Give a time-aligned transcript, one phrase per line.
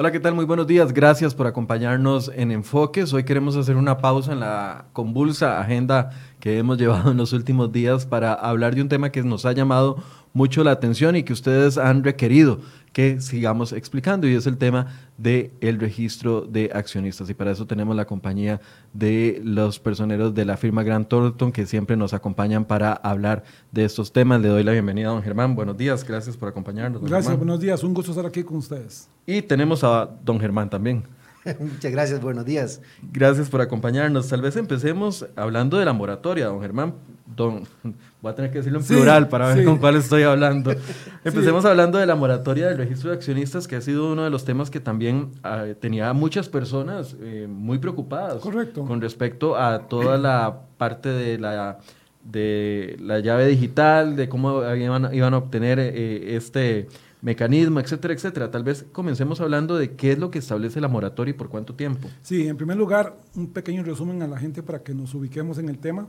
[0.00, 0.36] Hola, ¿qué tal?
[0.36, 0.92] Muy buenos días.
[0.92, 3.12] Gracias por acompañarnos en Enfoques.
[3.12, 7.72] Hoy queremos hacer una pausa en la convulsa agenda que hemos llevado en los últimos
[7.72, 9.96] días para hablar de un tema que nos ha llamado
[10.32, 12.60] mucho la atención y que ustedes han requerido
[12.98, 14.88] que sigamos explicando y es el tema
[15.18, 18.60] del el registro de accionistas y para eso tenemos la compañía
[18.92, 23.84] de los personeros de la firma Grant Thornton que siempre nos acompañan para hablar de
[23.84, 24.40] estos temas.
[24.40, 25.54] Le doy la bienvenida a don Germán.
[25.54, 27.00] Buenos días, gracias por acompañarnos.
[27.04, 29.08] Gracias, buenos días, un gusto estar aquí con ustedes.
[29.24, 31.04] Y tenemos a don Germán también.
[31.60, 32.80] Muchas gracias, buenos días.
[33.12, 34.28] Gracias por acompañarnos.
[34.28, 36.94] Tal vez empecemos hablando de la moratoria, don Germán.
[37.36, 37.64] Don,
[38.20, 40.72] voy a tener que decirlo en plural para ver con cuál estoy hablando.
[41.24, 44.44] Empecemos hablando de la moratoria del registro de accionistas, que ha sido uno de los
[44.44, 48.84] temas que también ah, tenía muchas personas eh, muy preocupadas Correcto.
[48.84, 51.78] con respecto a toda la parte de la,
[52.24, 56.88] de la llave digital, de cómo iban, iban a obtener eh, este
[57.20, 58.50] mecanismo, etcétera, etcétera.
[58.50, 61.74] Tal vez comencemos hablando de qué es lo que establece la moratoria y por cuánto
[61.74, 62.08] tiempo.
[62.22, 65.68] Sí, en primer lugar, un pequeño resumen a la gente para que nos ubiquemos en
[65.68, 66.08] el tema.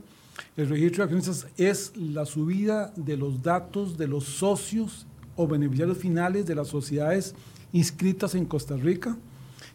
[0.56, 5.98] El registro de accionistas es la subida de los datos de los socios o beneficiarios
[5.98, 7.34] finales de las sociedades
[7.72, 9.16] inscritas en Costa Rica,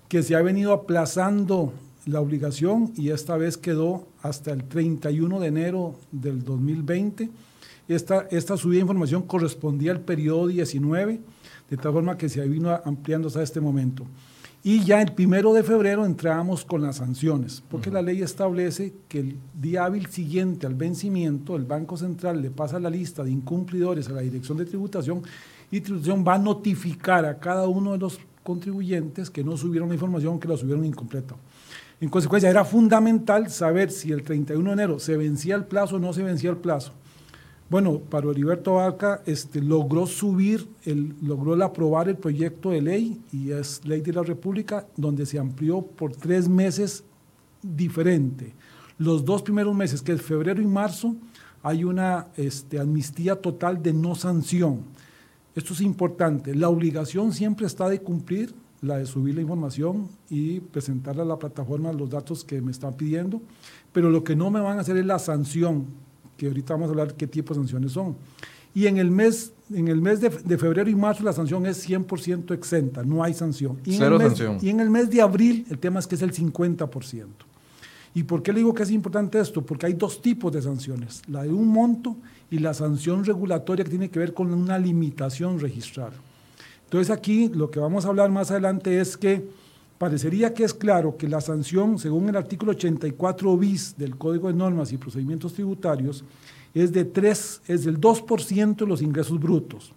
[0.07, 1.73] que se ha venido aplazando
[2.05, 7.29] la obligación y esta vez quedó hasta el 31 de enero del 2020
[7.87, 11.21] esta, esta subida de información correspondía al periodo 19,
[11.69, 14.05] de tal forma que se vino ampliando hasta este momento.
[14.67, 19.19] Y ya el primero de febrero entrábamos con las sanciones, porque la ley establece que
[19.19, 24.09] el día hábil siguiente al vencimiento, el Banco Central le pasa la lista de incumplidores
[24.09, 25.21] a la Dirección de Tributación
[25.69, 29.93] y Tributación va a notificar a cada uno de los contribuyentes que no subieron la
[29.93, 31.35] información, que la subieron incompleta.
[32.01, 35.99] En consecuencia, era fundamental saber si el 31 de enero se vencía el plazo o
[35.99, 36.91] no se vencía el plazo.
[37.67, 43.51] Bueno, para Heriberto Vaca este, logró subir, el, logró aprobar el proyecto de ley y
[43.51, 47.03] es ley de la República donde se amplió por tres meses
[47.63, 48.53] diferente.
[48.99, 51.15] Los dos primeros meses, que es febrero y marzo,
[51.63, 54.81] hay una este, amnistía total de no sanción.
[55.55, 56.53] Esto es importante.
[56.53, 61.39] La obligación siempre está de cumplir, la de subir la información y presentarle a la
[61.39, 63.41] plataforma los datos que me están pidiendo,
[63.91, 65.87] pero lo que no me van a hacer es la sanción
[66.37, 68.15] que ahorita vamos a hablar qué tipo de sanciones son.
[68.73, 72.53] Y en el mes, en el mes de, febrero y marzo la sanción es 100%
[72.53, 73.79] exenta, no hay sanción.
[73.85, 74.57] Y Cero en el mes, sanción.
[74.61, 77.25] Y en el mes de abril el tema es que es el 50%.
[78.13, 79.61] ¿Y por qué le digo que es importante esto?
[79.61, 82.15] Porque hay dos tipos de sanciones, la de un monto
[82.49, 86.11] y la sanción regulatoria que tiene que ver con una limitación registral.
[86.85, 89.45] Entonces aquí lo que vamos a hablar más adelante es que
[89.97, 94.53] parecería que es claro que la sanción, según el artículo 84 bis del Código de
[94.53, 96.23] Normas y Procedimientos Tributarios,
[96.73, 99.93] es, de 3, es del 2% de los ingresos brutos,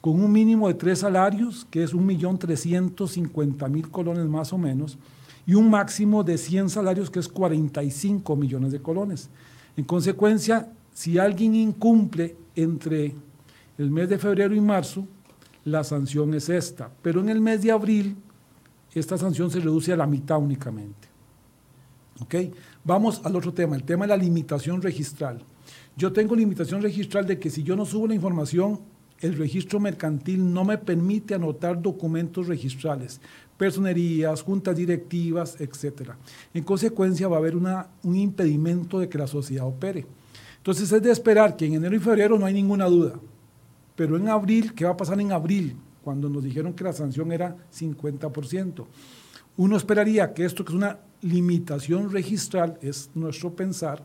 [0.00, 4.96] con un mínimo de tres salarios, que es 1.350.000 colones más o menos,
[5.46, 9.28] y un máximo de 100 salarios, que es 45 millones de colones.
[9.76, 13.14] En consecuencia, si alguien incumple entre
[13.76, 15.06] el mes de febrero y marzo,
[15.64, 16.90] la sanción es esta.
[17.02, 18.16] Pero en el mes de abril,
[18.94, 21.08] esta sanción se reduce a la mitad únicamente.
[22.20, 22.34] ¿Ok?
[22.84, 25.42] Vamos al otro tema, el tema de la limitación registral.
[25.96, 28.80] Yo tengo limitación registral de que si yo no subo la información,
[29.20, 33.20] el registro mercantil no me permite anotar documentos registrales,
[33.56, 36.10] personerías, juntas directivas, etc.
[36.52, 40.04] En consecuencia, va a haber un impedimento de que la sociedad opere.
[40.58, 43.14] Entonces, es de esperar que en enero y febrero no hay ninguna duda.
[43.96, 45.76] Pero en abril, ¿qué va a pasar en abril?
[46.04, 48.84] Cuando nos dijeron que la sanción era 50%.
[49.56, 54.04] Uno esperaría que esto que es una limitación registral, es nuestro pensar,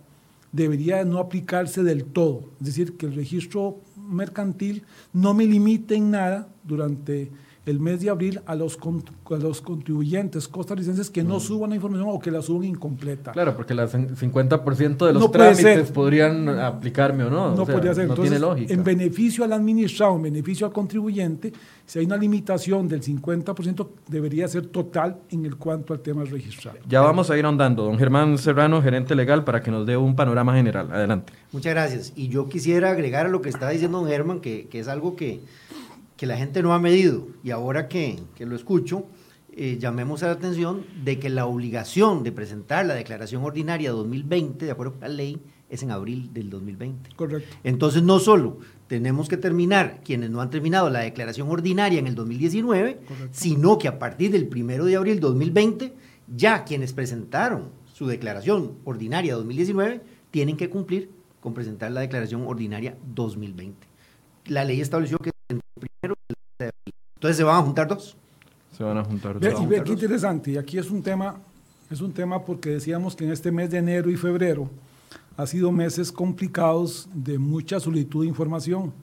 [0.52, 2.50] debería no aplicarse del todo.
[2.60, 7.32] Es decir, que el registro mercantil no me limite en nada durante
[7.66, 12.10] el mes de abril a los, a los contribuyentes costarricenses que no suban la información
[12.10, 13.32] o que la suban incompleta.
[13.32, 17.56] Claro, porque el 50% de los trámites podrían aplicarme o no.
[17.56, 18.08] No podría ser.
[18.08, 18.74] No tiene lógica.
[18.74, 21.54] En beneficio al administrado, en beneficio al contribuyente,
[21.86, 26.78] si hay una limitación del 50%, debería ser total en el cuanto al tema registral.
[26.88, 27.84] Ya vamos a ir ahondando.
[27.84, 30.92] Don Germán Serrano, gerente legal, para que nos dé un panorama general.
[30.92, 31.34] Adelante.
[31.52, 32.14] Muchas gracias.
[32.16, 35.16] Y yo quisiera agregar a lo que está diciendo don Germán, que, que es algo
[35.16, 35.42] que
[36.20, 39.06] que la gente no ha medido y ahora que, que lo escucho,
[39.54, 44.66] eh, llamemos a la atención de que la obligación de presentar la declaración ordinaria 2020,
[44.66, 47.12] de acuerdo con la ley, es en abril del 2020.
[47.16, 47.56] Correcto.
[47.64, 48.58] Entonces, no solo
[48.88, 53.00] tenemos que terminar quienes no han terminado la declaración ordinaria en el 2019,
[53.32, 55.94] sino que a partir del primero de abril 2020,
[56.36, 60.02] ya quienes presentaron su declaración ordinaria 2019
[60.32, 63.88] tienen que cumplir con presentar la declaración ordinaria 2020.
[64.48, 65.32] La ley estableció que.
[67.20, 68.16] Entonces se van a juntar dos.
[68.78, 69.38] Se van a juntar.
[69.38, 71.36] Ve, y ve qué interesante, y aquí es un tema,
[71.92, 74.70] es un tema porque decíamos que en este mes de enero y febrero
[75.36, 78.94] ha sido meses complicados de mucha solicitud de información.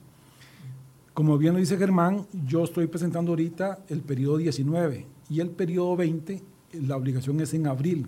[1.13, 5.95] Como bien lo dice Germán, yo estoy presentando ahorita el periodo 19 y el periodo
[5.95, 6.41] 20,
[6.87, 8.07] la obligación es en abril.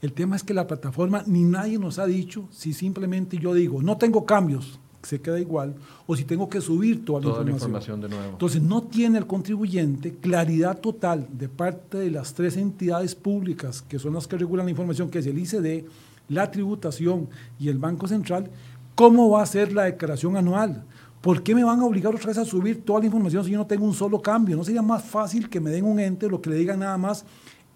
[0.00, 3.82] El tema es que la plataforma ni nadie nos ha dicho si simplemente yo digo,
[3.82, 5.74] no tengo cambios, se queda igual,
[6.06, 8.00] o si tengo que subir toda, la, información.
[8.00, 8.30] de nuevo.
[8.32, 13.98] Entonces no tiene el contribuyente claridad total de parte de las tres entidades públicas que
[13.98, 15.84] son las que regulan la información, que es el ICD,
[16.28, 17.28] la tributación
[17.58, 18.50] y el Banco Central,
[18.94, 20.84] cómo va a ser la declaración anual.
[21.20, 23.58] ¿Por qué me van a obligar otra vez a subir toda la información si yo
[23.58, 24.56] no tengo un solo cambio?
[24.56, 27.24] ¿No sería más fácil que me den un ente, lo que le digan nada más,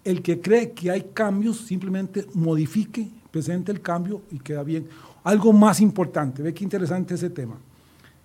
[0.03, 4.87] el que cree que hay cambios, simplemente modifique, presente el cambio y queda bien?
[5.27, 7.57] Algo más importante, ve qué interesante ese tema.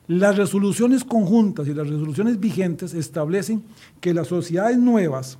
[0.07, 3.65] Las resoluciones conjuntas y las resoluciones vigentes establecen
[4.01, 5.37] que las sociedades nuevas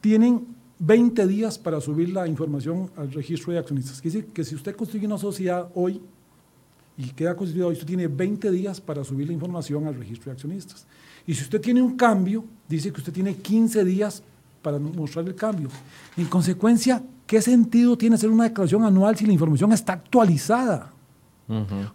[0.00, 0.48] tienen
[0.80, 4.00] 20 días para subir la información al registro de accionistas.
[4.00, 6.02] Quiere decir que si usted consigue una sociedad hoy
[6.96, 10.32] y queda constituida hoy, usted tiene 20 días para subir la información al registro de
[10.32, 10.84] accionistas.
[11.28, 14.20] Y si usted tiene un cambio, dice que usted tiene 15 días
[14.62, 15.68] para mostrar el cambio.
[16.16, 20.90] En consecuencia, ¿qué sentido tiene hacer una declaración anual si la información está actualizada?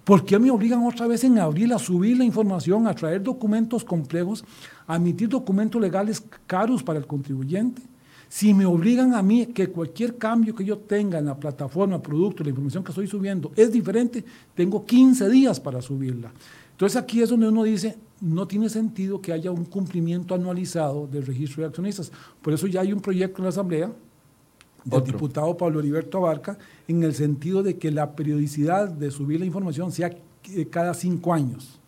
[0.03, 3.83] ¿Por qué me obligan otra vez en abril a subir la información, a traer documentos
[3.83, 4.45] complejos,
[4.87, 7.81] a emitir documentos legales caros para el contribuyente?
[8.29, 12.43] Si me obligan a mí que cualquier cambio que yo tenga en la plataforma, producto,
[12.43, 14.23] la información que estoy subiendo es diferente,
[14.55, 16.31] tengo 15 días para subirla.
[16.71, 21.25] Entonces aquí es donde uno dice, no tiene sentido que haya un cumplimiento anualizado del
[21.25, 22.11] registro de accionistas.
[22.41, 23.91] Por eso ya hay un proyecto en la Asamblea
[24.83, 26.57] del diputado Pablo Heriberto Abarca
[26.87, 31.33] en el sentido de que la periodicidad de subir la información sea eh, cada cinco
[31.33, 31.79] años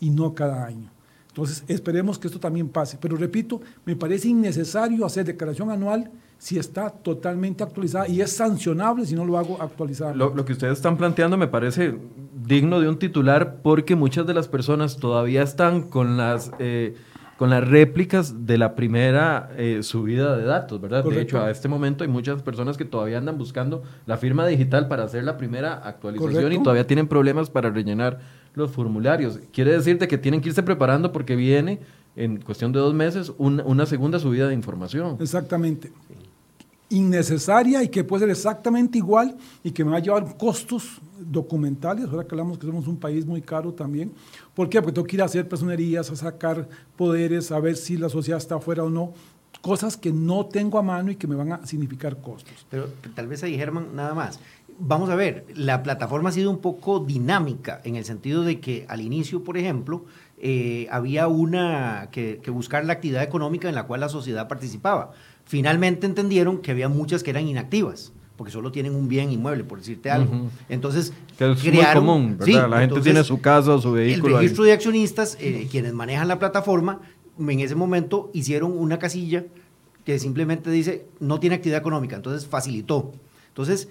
[0.00, 0.90] y no cada año.
[1.28, 2.98] Entonces, esperemos que esto también pase.
[3.00, 9.06] Pero repito, me parece innecesario hacer declaración anual si está totalmente actualizada y es sancionable
[9.06, 10.12] si no lo hago actualizada.
[10.12, 11.96] Lo, que ustedes están planteando me parece
[12.44, 16.50] digno de un titular porque muchas de las personas todavía están con las...
[16.58, 16.96] Eh,
[17.42, 21.02] con las réplicas de la primera eh, subida de datos, ¿verdad?
[21.02, 24.86] De hecho, a este momento hay muchas personas que todavía andan buscando la firma digital
[24.86, 28.20] para hacer la primera actualización y todavía tienen problemas para rellenar
[28.54, 29.40] los formularios.
[29.52, 31.80] Quiere decirte que tienen que irse preparando porque viene
[32.14, 35.16] en cuestión de dos meses una segunda subida de información.
[35.18, 35.90] Exactamente.
[36.92, 42.06] Innecesaria y que puede ser exactamente igual y que me va a llevar costos documentales.
[42.06, 44.12] Ahora que hablamos que somos un país muy caro también.
[44.54, 44.80] ¿Por qué?
[44.80, 48.38] Porque tengo que ir a hacer personerías, a sacar poderes, a ver si la sociedad
[48.38, 49.12] está afuera o no
[49.60, 52.66] cosas que no tengo a mano y que me van a significar costos.
[52.68, 54.40] Pero tal vez ahí, Germán, nada más
[54.78, 58.84] vamos a ver, la plataforma ha sido un poco dinámica en el sentido de que
[58.88, 60.04] al inicio, por ejemplo,
[60.38, 65.12] eh, había una que, buscar la actividad económica en la cual la sociedad participaba.
[65.44, 69.78] Finalmente entendieron que había muchas que eran inactivas porque solo tienen un bien inmueble, por
[69.78, 70.48] decirte algo.
[70.68, 72.68] Entonces, que es crearon, muy común, ¿verdad?
[72.68, 74.36] la gente tiene su casa o su vehículo.
[74.36, 77.02] El registro de accionistas, eh, quienes manejan la plataforma,
[77.38, 79.44] en ese momento hicieron una casilla
[80.04, 83.12] que simplemente dice no tiene actividad económica, entonces facilitó.
[83.48, 83.88] Entonces,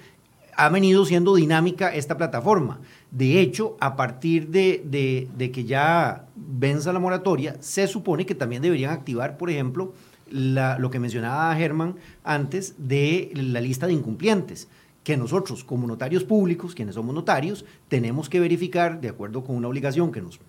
[0.55, 2.81] ha venido siendo dinámica esta plataforma.
[3.10, 8.91] De hecho, a partir de, que ya venza la moratoria, se supone que también deberían
[8.91, 9.93] activar, por ejemplo,
[10.32, 14.68] lo que mencionaba Germán antes de la lista de incumplientes,
[15.04, 19.68] que nosotros como notarios públicos, quienes somos notarios, tenemos que verificar, de acuerdo con una
[19.68, 20.40] obligación que nos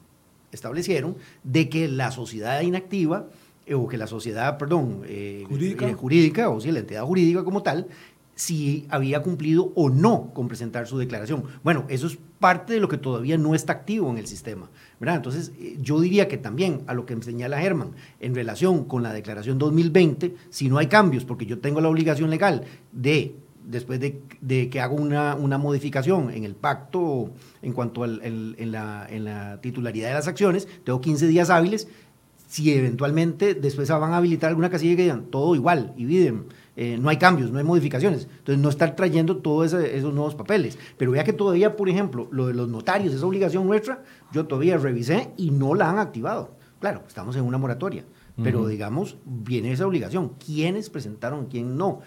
[0.53, 3.29] establecieron, de que la sociedad inactiva
[3.65, 5.89] eh, o que la sociedad, perdón, eh, jurídica.
[5.89, 7.87] Eh, jurídica, o si la entidad jurídica como tal,
[8.35, 11.45] si había cumplido o no con presentar su declaración.
[11.63, 14.69] Bueno, eso es parte de lo que todavía no está activo en el sistema.
[15.11, 17.91] Entonces, eh, yo diría que también a lo que señala Germán,
[18.21, 22.31] en relación con la declaración 2020, si no hay cambios, porque yo tengo la obligación
[22.31, 27.31] legal de, después de, que hago una, modificación en el pacto
[27.63, 31.89] en cuanto al, en la titularidad de las acciones, tengo 15 días hábiles.
[32.53, 36.99] Si eventualmente después van a habilitar alguna casilla que digan todo igual y viven eh,
[37.01, 38.29] no hay cambios, no hay modificaciones.
[38.31, 40.79] Entonces, no estar trayendo todos esos nuevos papeles.
[40.99, 44.03] Pero vea que todavía, por ejemplo, lo de los notarios, esa obligación nuestra,
[44.35, 46.51] yo todavía revisé y no la han activado.
[46.79, 48.05] Claro, estamos en una moratoria,
[48.43, 50.33] pero digamos, viene esa obligación.
[50.45, 52.01] ¿Quiénes presentaron, quién no?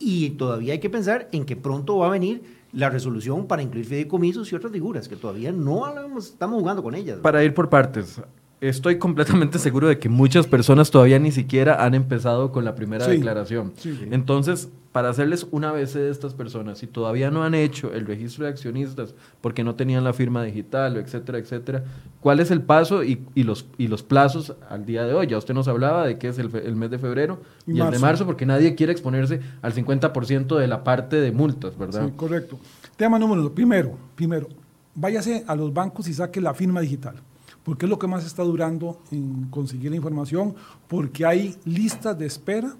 [0.00, 2.42] Y todavía hay que pensar en que pronto va a venir
[2.72, 7.20] la resolución para incluir fideicomisos y otras figuras que todavía no estamos jugando con ellas.
[7.20, 8.20] Para ir por partes,
[8.62, 13.06] estoy completamente seguro de que muchas personas todavía ni siquiera han empezado con la primera
[13.08, 13.72] declaración.
[14.12, 18.44] Entonces, para hacerles una ABC de estas personas, si todavía no han hecho el registro
[18.44, 21.82] de accionistas porque no tenían la firma digital, etcétera, etcétera,
[22.20, 25.26] ¿cuál es el paso y, los, y los plazos al día de hoy?
[25.26, 28.26] Ya usted nos hablaba de que es el, mes de febrero y, el de marzo,
[28.26, 32.06] porque nadie quiere exponerse al 50% de la parte de multas, ¿verdad?
[32.06, 32.60] Sí, correcto.
[32.96, 33.50] Tema número uno.
[33.50, 34.46] Primero, primero,
[34.94, 37.16] váyase a los bancos y saque la firma digital
[37.64, 40.54] porque es lo que más está durando en conseguir la información,
[40.88, 42.76] porque hay listas de espera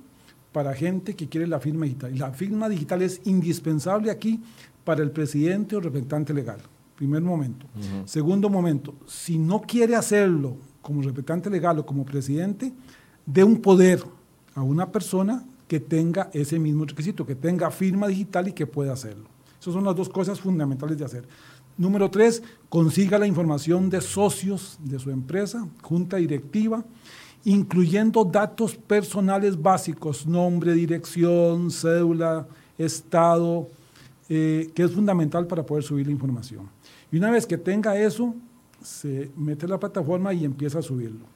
[0.52, 2.14] para gente que quiere la firma digital.
[2.14, 4.40] Y la firma digital es indispensable aquí
[4.84, 6.58] para el presidente o representante legal.
[6.96, 7.66] Primer momento.
[8.04, 12.72] Segundo momento, si no quiere hacerlo como representante legal o como presidente,
[13.24, 14.04] dé un poder
[14.54, 18.92] a una persona que tenga ese mismo requisito, que tenga firma digital y que pueda
[18.92, 19.24] hacerlo.
[19.58, 21.24] Esas son las dos cosas fundamentales de hacer.
[21.78, 26.84] Número tres, consiga la información de socios de su empresa, junta directiva,
[27.44, 32.46] incluyendo datos personales básicos, nombre, dirección, cédula,
[32.78, 33.68] estado,
[34.28, 36.68] eh, que es fundamental para poder subir la información.
[37.10, 38.34] Y una vez que tenga eso,
[38.82, 41.26] se mete en la plataforma y empieza a subirlo.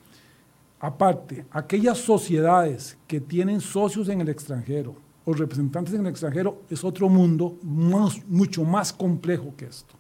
[0.80, 6.84] Aparte, aquellas sociedades que tienen socios en el extranjero o representantes en el extranjero es
[6.84, 9.94] otro mundo mucho más complejo que esto,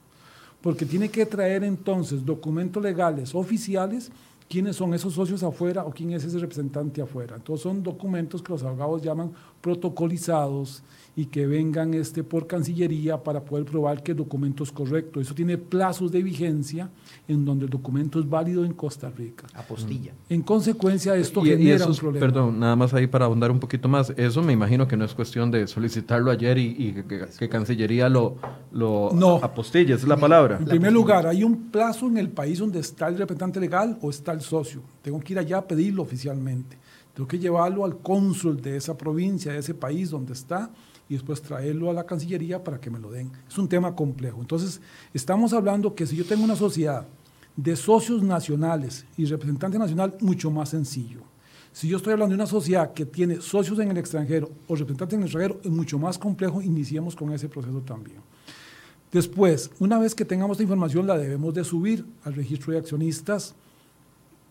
[0.60, 4.10] porque tiene que traer entonces documentos legales oficiales
[4.48, 7.36] quiénes son esos socios afuera o quién es ese representante afuera.
[7.36, 10.82] Entonces son documentos que los abogados llaman protocolizados
[11.18, 15.18] y que vengan este, por Cancillería para poder probar que el documento es correcto.
[15.18, 16.90] Eso tiene plazos de vigencia
[17.26, 19.46] en donde el documento es válido en Costa Rica.
[19.54, 20.12] Apostilla.
[20.28, 22.26] En consecuencia, esto genera un problema.
[22.26, 24.10] Perdón, nada más ahí para ahondar un poquito más.
[24.10, 27.04] Eso me imagino que no es cuestión de solicitarlo ayer y,
[27.38, 28.36] que, Cancillería lo,
[28.70, 29.36] lo no.
[29.36, 30.58] apostille, esa es la palabra.
[30.58, 34.10] En primer lugar, hay un plazo en el país donde está el representante legal o
[34.10, 34.82] está socio.
[35.02, 36.76] Tengo que ir allá a pedirlo oficialmente.
[37.14, 40.70] Tengo que llevarlo al cónsul de esa provincia, de ese país donde está,
[41.08, 43.30] y después traerlo a la Cancillería para que me lo den.
[43.48, 44.40] Es un tema complejo.
[44.40, 44.80] Entonces,
[45.14, 47.06] estamos hablando que si yo tengo una sociedad
[47.56, 51.20] de socios nacionales y representante nacional, mucho más sencillo.
[51.72, 55.14] Si yo estoy hablando de una sociedad que tiene socios en el extranjero o representantes
[55.14, 58.18] en el extranjero, es mucho más complejo, iniciemos con ese proceso también.
[59.12, 63.54] Después, una vez que tengamos esta información, la debemos de subir al registro de accionistas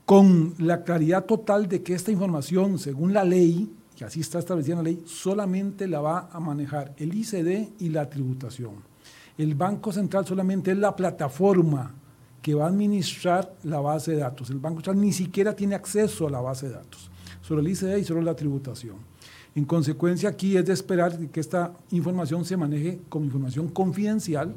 [0.05, 4.75] con la claridad total de que esta información, según la ley, que así está establecida
[4.75, 8.73] la ley, solamente la va a manejar el ICD y la tributación.
[9.37, 11.93] El Banco Central solamente es la plataforma
[12.41, 14.51] que va a administrar la base de datos.
[14.51, 17.09] El Banco Central ni siquiera tiene acceso a la base de datos,
[17.41, 18.97] solo el ICD y solo la tributación.
[19.55, 24.53] En consecuencia, aquí es de esperar que esta información se maneje como información confidencial,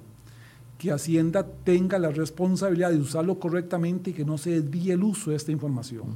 [0.78, 5.30] que Hacienda tenga la responsabilidad de usarlo correctamente y que no se desvíe el uso
[5.30, 6.14] de esta información.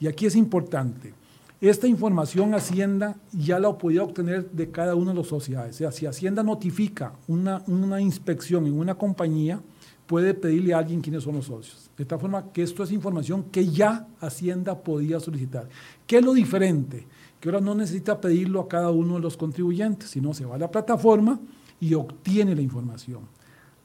[0.00, 1.14] Y aquí es importante,
[1.60, 5.76] esta información Hacienda ya la podía obtener de cada una de las sociedades.
[5.76, 9.60] O sea, si Hacienda notifica una, una inspección en una compañía,
[10.08, 11.88] puede pedirle a alguien quiénes son los socios.
[11.96, 15.68] De tal forma que esto es información que ya Hacienda podía solicitar.
[16.04, 17.06] ¿Qué es lo diferente?
[17.38, 20.58] Que ahora no necesita pedirlo a cada uno de los contribuyentes, sino se va a
[20.58, 21.38] la plataforma
[21.78, 23.20] y obtiene la información.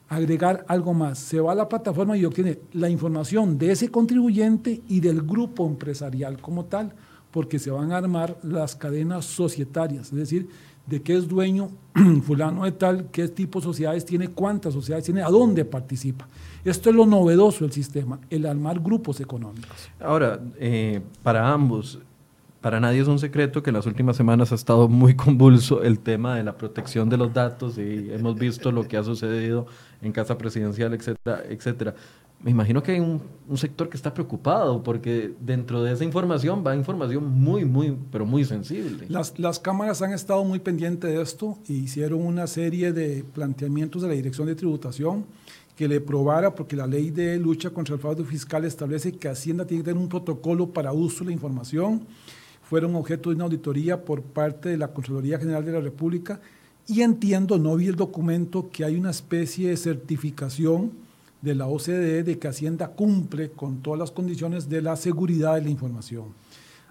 [0.08, 4.82] Agregar algo más, se va a la plataforma y obtiene la información de ese contribuyente
[4.88, 6.94] y del grupo empresarial como tal
[7.30, 10.48] porque se van a armar las cadenas societarias, es decir,
[10.86, 11.68] de qué es dueño
[12.22, 16.26] fulano de tal, qué tipo de sociedades tiene, cuántas sociedades tiene, a dónde participa.
[16.64, 19.90] Esto es lo novedoso del sistema, el armar grupos económicos.
[20.00, 21.98] Ahora, eh, para ambos,
[22.60, 26.00] para nadie es un secreto que en las últimas semanas ha estado muy convulso el
[26.00, 29.66] tema de la protección de los datos y hemos visto lo que ha sucedido
[30.02, 31.94] en Casa Presidencial, etcétera, etcétera
[32.40, 33.20] me imagino que hay un,
[33.56, 38.44] sector que está preocupado porque dentro de esa información va información muy, muy, pero muy
[38.44, 39.06] sensible.
[39.08, 44.02] Las, las cámaras han estado muy pendientes de esto e hicieron una serie de planteamientos
[44.02, 45.24] de la Dirección de Tributación
[45.74, 49.64] que le probara, porque la ley de lucha contra el fraude fiscal establece que Hacienda
[49.64, 52.06] tiene que tener un protocolo para uso de la información.
[52.68, 56.38] Fueron objeto de una auditoría por parte de la Contraloría General de la República
[56.86, 60.92] y entiendo, no vi el documento, que hay una especie de certificación
[61.40, 65.62] de la OCDE de que Hacienda cumple con todas las condiciones de la seguridad de
[65.62, 66.34] la información.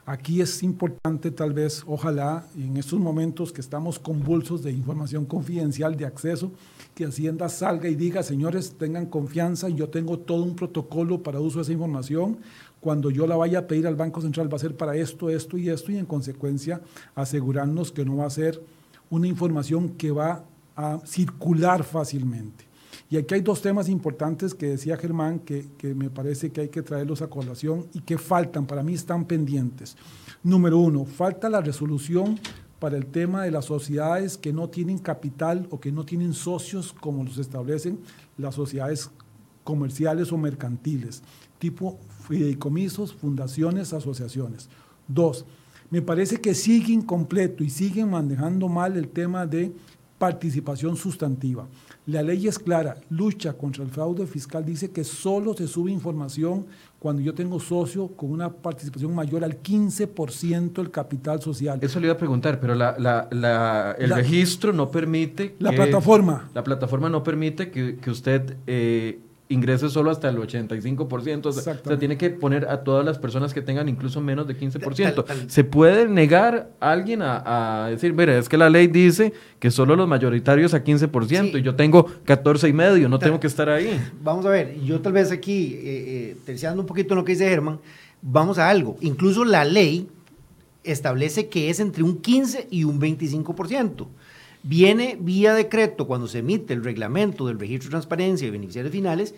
[0.07, 5.97] Aquí es importante tal vez, ojalá, en estos momentos que estamos convulsos de información confidencial
[5.97, 6.51] de acceso,
[6.95, 11.57] que Hacienda salga y diga, señores, tengan confianza, yo tengo todo un protocolo para uso
[11.57, 12.37] de esa información,
[12.87, 15.57] cuando yo la vaya a pedir al Banco Central va a ser para esto, esto
[15.57, 16.79] y esto, y en consecuencia
[17.15, 18.63] asegurarnos que no va a ser
[19.09, 22.63] una información que va a circular fácilmente.
[23.09, 26.69] Y aquí hay dos temas importantes que decía Germán que, que me parece que hay
[26.69, 29.97] que traerlos a colación y que faltan, para mí están pendientes.
[30.41, 32.39] Número uno, falta la resolución
[32.79, 36.93] para el tema de las sociedades que no tienen capital o que no tienen socios
[36.93, 37.99] como los establecen
[38.37, 39.11] las sociedades
[39.65, 41.21] comerciales o mercantiles,
[41.59, 44.69] tipo fideicomisos, fundaciones, asociaciones.
[45.07, 45.45] Dos,
[45.89, 49.71] me parece que sigue incompleto y siguen manejando mal el tema de
[50.17, 51.67] participación sustantiva.
[52.07, 56.65] La ley es clara, lucha contra el fraude fiscal dice que solo se sube información
[56.99, 61.79] cuando yo tengo socio con una participación mayor al 15% del capital social.
[61.81, 65.55] Eso le iba a preguntar, pero la, la, el registro no permite...
[65.59, 66.49] La plataforma.
[66.53, 69.19] La plataforma no permite que, que usted eh,
[69.49, 71.45] ingrese solo hasta el 85%.
[71.45, 75.47] O sea, tiene que poner a todas las personas que tengan incluso menos de 15%.
[75.47, 79.95] ¿Se puede negar a alguien a, decir, mire, es que la ley dice que solo
[79.95, 83.99] los mayoritarios a 15% y yo tengo 14 y medio, no tengo que estar ahí?
[84.21, 87.47] Vamos a ver, yo tal vez aquí, eh, eh, terciando un poquito lo que dice
[87.47, 87.79] Germán,
[88.21, 88.97] vamos a algo.
[89.01, 90.07] Incluso la ley
[90.83, 94.07] establece que es entre un 15 y un 25%
[94.63, 99.35] viene vía decreto cuando se emite el reglamento del registro de transparencia y beneficiarios finales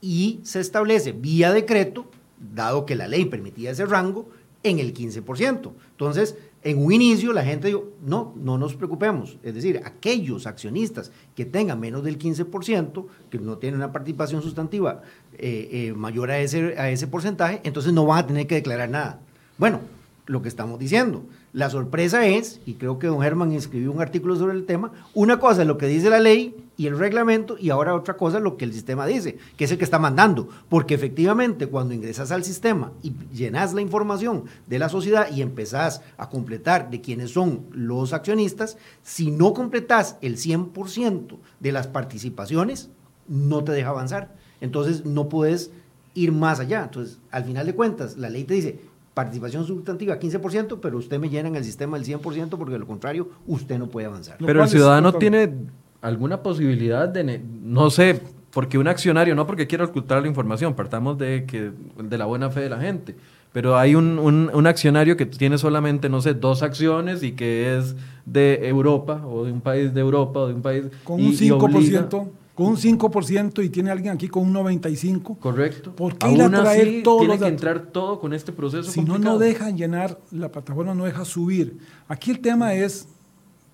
[0.00, 2.06] y se establece vía decreto,
[2.54, 4.28] dado que la ley permitía ese rango,
[4.62, 5.72] en el 15%.
[5.92, 9.38] Entonces, en un inicio la gente dijo, no, no nos preocupemos.
[9.42, 15.02] Es decir, aquellos accionistas que tengan menos del 15%, que no tienen una participación sustantiva
[15.38, 18.90] eh, eh, mayor a ese, a ese porcentaje, entonces no van a tener que declarar
[18.90, 19.20] nada.
[19.56, 19.80] Bueno,
[20.26, 21.24] lo que estamos diciendo.
[21.52, 25.40] La sorpresa es, y creo que don Germán escribió un artículo sobre el tema, una
[25.40, 28.44] cosa es lo que dice la ley y el reglamento y ahora otra cosa es
[28.44, 30.48] lo que el sistema dice, que es el que está mandando.
[30.68, 36.02] Porque efectivamente cuando ingresas al sistema y llenas la información de la sociedad y empezás
[36.16, 42.90] a completar de quiénes son los accionistas, si no completas el 100% de las participaciones,
[43.26, 44.36] no te deja avanzar.
[44.60, 45.72] Entonces no puedes
[46.14, 46.84] ir más allá.
[46.84, 48.80] Entonces, al final de cuentas, la ley te dice,
[49.20, 52.86] participación sustantiva 15%, pero usted me llena en el sistema el 100% porque de lo
[52.86, 54.38] contrario usted no puede avanzar.
[54.38, 55.52] Pero el ciudadano tiene
[56.00, 58.18] alguna posibilidad de, no sé,
[58.50, 61.70] porque un accionario, no porque quiera ocultar la información, partamos de, que,
[62.02, 63.14] de la buena fe de la gente,
[63.52, 67.96] pero hay un, un, accionario que tiene solamente, no sé, dos acciones y que es
[68.24, 70.84] de Europa o de un país de Europa o de un país...
[71.04, 72.28] Con un 5%
[72.60, 75.38] con un 5% y tiene alguien aquí con un 95%.
[75.38, 75.96] Correcto.
[75.96, 77.20] ¿Por qué ir a traer todo?
[77.20, 78.90] Tiene que entrar todo con este proceso.
[78.90, 81.78] Si no, no dejan llenar, la plataforma no deja subir.
[82.06, 83.08] Aquí el tema es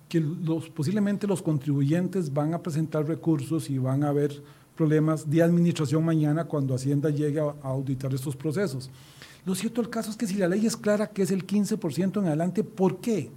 [0.07, 4.41] que los, posiblemente los contribuyentes van a presentar recursos y van a haber
[4.77, 8.89] problemas de administración mañana cuando Hacienda llegue a, auditar estos procesos.
[9.45, 12.21] Lo cierto del caso es que si la ley es clara que es el 15%
[12.21, 13.31] en adelante, ¿por qué?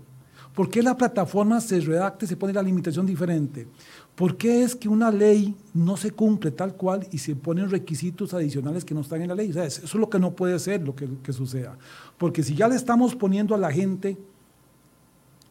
[0.55, 3.69] ¿Por qué la plataforma se redacte, se pone la limitación diferente?
[4.15, 8.35] ¿Por qué es que una ley no se cumple tal cual y se ponen requisitos
[8.35, 9.51] adicionales que no están en la ley?
[9.51, 11.79] eso es lo que no puede ser lo que, que suceda.
[12.19, 14.19] Porque si ya le estamos poniendo a la gente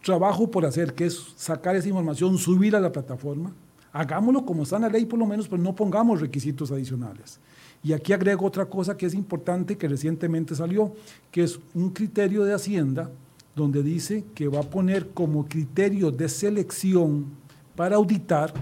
[0.03, 3.53] trabajo por hacer, que es sacar esa información, subir a la plataforma,
[3.93, 7.39] hagámoslo como está en la ley por lo menos, pero no pongamos requisitos adicionales.
[7.81, 10.93] Y aquí agrego otra cosa que es importante que recientemente salió,
[11.31, 13.09] que es un criterio de Hacienda
[13.55, 17.25] donde dice que va a poner como criterio de selección
[17.75, 18.53] para auditar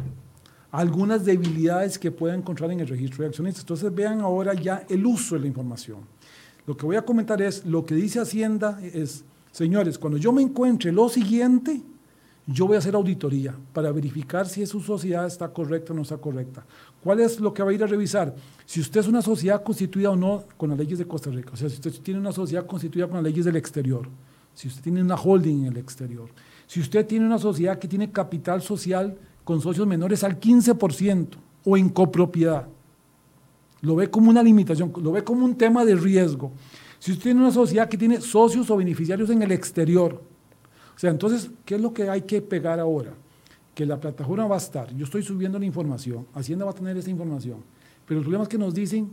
[0.72, 3.64] algunas debilidades que pueda encontrar en el registro de accionistas.
[3.64, 6.00] Entonces vean ahora ya el uso de la información.
[6.66, 10.42] Lo que voy a comentar es, lo que dice Hacienda es, señores, cuando yo me
[10.42, 11.82] encuentre lo siguiente,
[12.46, 16.18] yo voy a hacer auditoría para verificar si su sociedad está correcta o no está
[16.18, 16.66] correcta.
[17.04, 18.36] ¿Cuál es lo que va a ir a revisar?
[18.66, 21.52] Si usted es una sociedad constituida o no con las leyes de Costa Rica.
[21.54, 24.08] O sea, si usted tiene una sociedad constituida con las leyes del exterior.
[24.58, 26.30] Si usted tiene una holding en el exterior
[26.68, 31.28] si usted tiene una sociedad que tiene capital social con socios menores al 15%
[31.64, 32.68] o en copropiedad,
[33.82, 36.52] lo ve como una limitación, lo ve como un tema de riesgo.
[37.00, 40.22] Si usted tiene una sociedad que tiene socios o beneficiarios en el exterior,
[40.96, 43.14] o sea, entonces, ¿qué es lo que hay que pegar ahora?
[43.74, 46.98] Que la plataforma va a estar, yo estoy subiendo la información, Hacienda va a tener
[46.98, 47.60] esa información,
[48.06, 49.10] pero el problema es que nos dicen,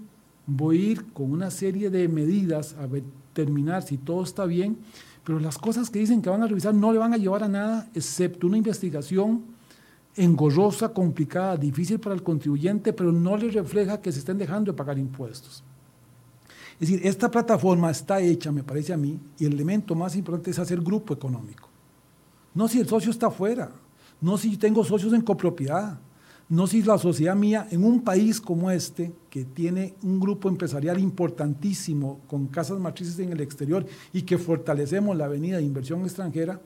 [0.46, 4.78] voy a ir con una serie de medidas a determinar si todo está bien
[5.24, 7.48] pero las cosas que dicen que van a revisar no le van a llevar a
[7.48, 9.42] nada, excepto una investigación
[10.16, 14.76] engorrosa, complicada, difícil para el contribuyente, pero no le refleja que se estén dejando de
[14.76, 15.64] pagar impuestos.
[16.74, 20.50] Es decir, esta plataforma está hecha, me parece a mí, y el elemento más importante
[20.50, 21.68] es hacer grupo económico.
[22.52, 23.72] No si el socio está afuera,
[24.20, 25.98] no si tengo socios en copropiedad,
[26.48, 30.98] no si la sociedad mía en un país como este, que tiene un grupo empresarial
[30.98, 36.60] importantísimo con casas matrices en el exterior y que fortalecemos la avenida de inversión extranjera,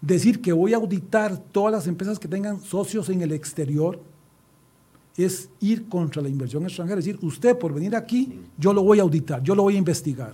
[0.00, 4.00] decir que voy a auditar todas las empresas que tengan socios en el exterior
[5.16, 6.98] es ir contra la inversión extranjera.
[6.98, 9.78] Es decir, usted por venir aquí, yo lo voy a auditar, yo lo voy a
[9.78, 10.32] investigar.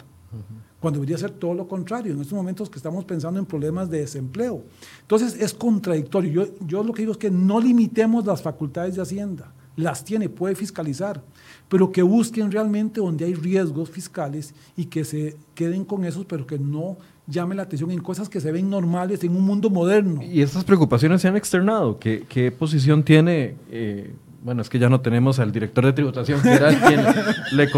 [0.80, 4.00] Cuando debería ser todo lo contrario, en estos momentos que estamos pensando en problemas de
[4.00, 4.62] desempleo.
[5.00, 6.30] Entonces es contradictorio.
[6.30, 9.52] Yo, yo lo que digo es que no limitemos las facultades de Hacienda.
[9.76, 11.22] Las tiene, puede fiscalizar,
[11.68, 16.46] pero que busquen realmente donde hay riesgos fiscales y que se queden con esos, pero
[16.46, 20.22] que no llame la atención en cosas que se ven normales en un mundo moderno.
[20.22, 21.98] ¿Y estas preocupaciones se han externado?
[21.98, 24.14] ¿Qué, posición tiene eh,
[24.46, 27.04] bueno, es que ya no tenemos al director de tributación, que era quien
[27.50, 27.68] le,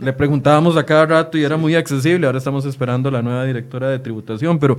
[0.00, 2.26] le preguntábamos a cada rato y era muy accesible.
[2.26, 4.76] Ahora estamos esperando la nueva directora de tributación, pero,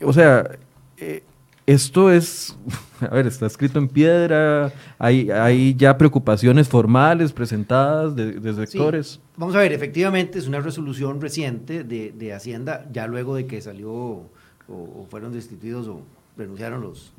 [0.00, 0.48] o sea,
[0.96, 1.24] eh,
[1.66, 2.56] esto es,
[3.00, 9.18] a ver, está escrito en piedra, hay, hay ya preocupaciones formales presentadas de, sectores.
[9.36, 13.60] Vamos a ver, efectivamente es una resolución reciente de, de Hacienda, ya luego de que
[13.60, 13.90] salió
[14.68, 16.02] o fueron destituidos o
[16.36, 17.12] renunciaron los,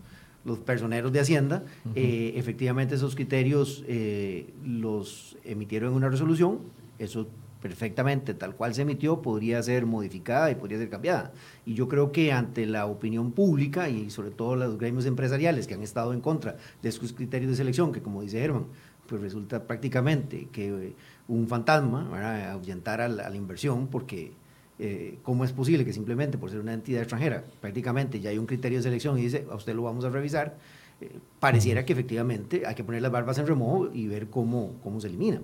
[0.47, 6.59] los personeros de Hacienda, eh, efectivamente esos criterios eh, los emitieron en una resolución,
[6.99, 7.27] eso
[7.61, 11.33] perfectamente tal cual se emitió podría ser modificada y podría ser cambiada.
[11.65, 15.73] Y yo creo que ante la opinión pública y sobre todo los gremios empresariales que
[15.73, 18.67] han estado en contra de esos criterios de selección, que como dice Herman,
[19.05, 20.93] pues resulta prácticamente que
[21.27, 24.31] un fantasma, ahuyentar a la inversión porque
[24.79, 28.45] eh, ¿cómo es posible que simplemente por ser una entidad extranjera, prácticamente ya hay un
[28.45, 30.55] criterio de selección y dice, a usted lo vamos a revisar?
[31.01, 31.09] Eh,
[31.39, 35.07] pareciera que efectivamente hay que poner las barbas en remojo y ver cómo, cómo se
[35.07, 35.41] elimina.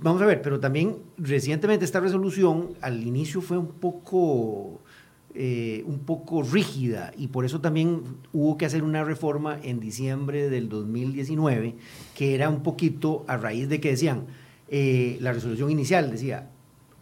[0.00, 4.80] Vamos a ver, pero también recientemente esta resolución al inicio fue un poco,
[5.34, 10.48] eh, un poco rígida y por eso también hubo que hacer una reforma en diciembre
[10.48, 11.74] del 2019
[12.14, 14.26] que era un poquito a raíz de que decían,
[14.68, 16.48] la resolución inicial decía,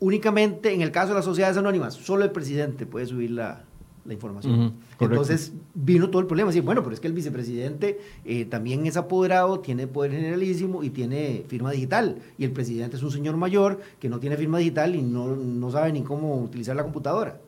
[0.05, 3.65] únicamente en el caso de las sociedades anónimas, solo el presidente puede subir la,
[4.09, 4.75] información.
[5.01, 6.51] Entonces vino todo el problema.
[6.51, 10.91] Decir, bueno, pero es que el vicepresidente eh, también es apoderado, tiene poder generalísimo y
[10.91, 12.19] tiene firma digital.
[12.37, 15.71] Y el presidente es un señor mayor que no tiene firma digital y no, no
[15.71, 17.41] sabe ni cómo utilizar la computadora.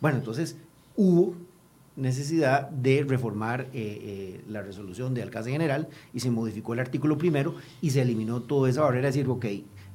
[0.00, 0.56] Bueno, entonces
[0.94, 1.34] hubo
[1.96, 7.18] necesidad de reformar eh, eh, la resolución de alcance general y se modificó el artículo
[7.18, 9.08] primero y se eliminó toda esa barrera.
[9.08, 9.46] Decir, ok,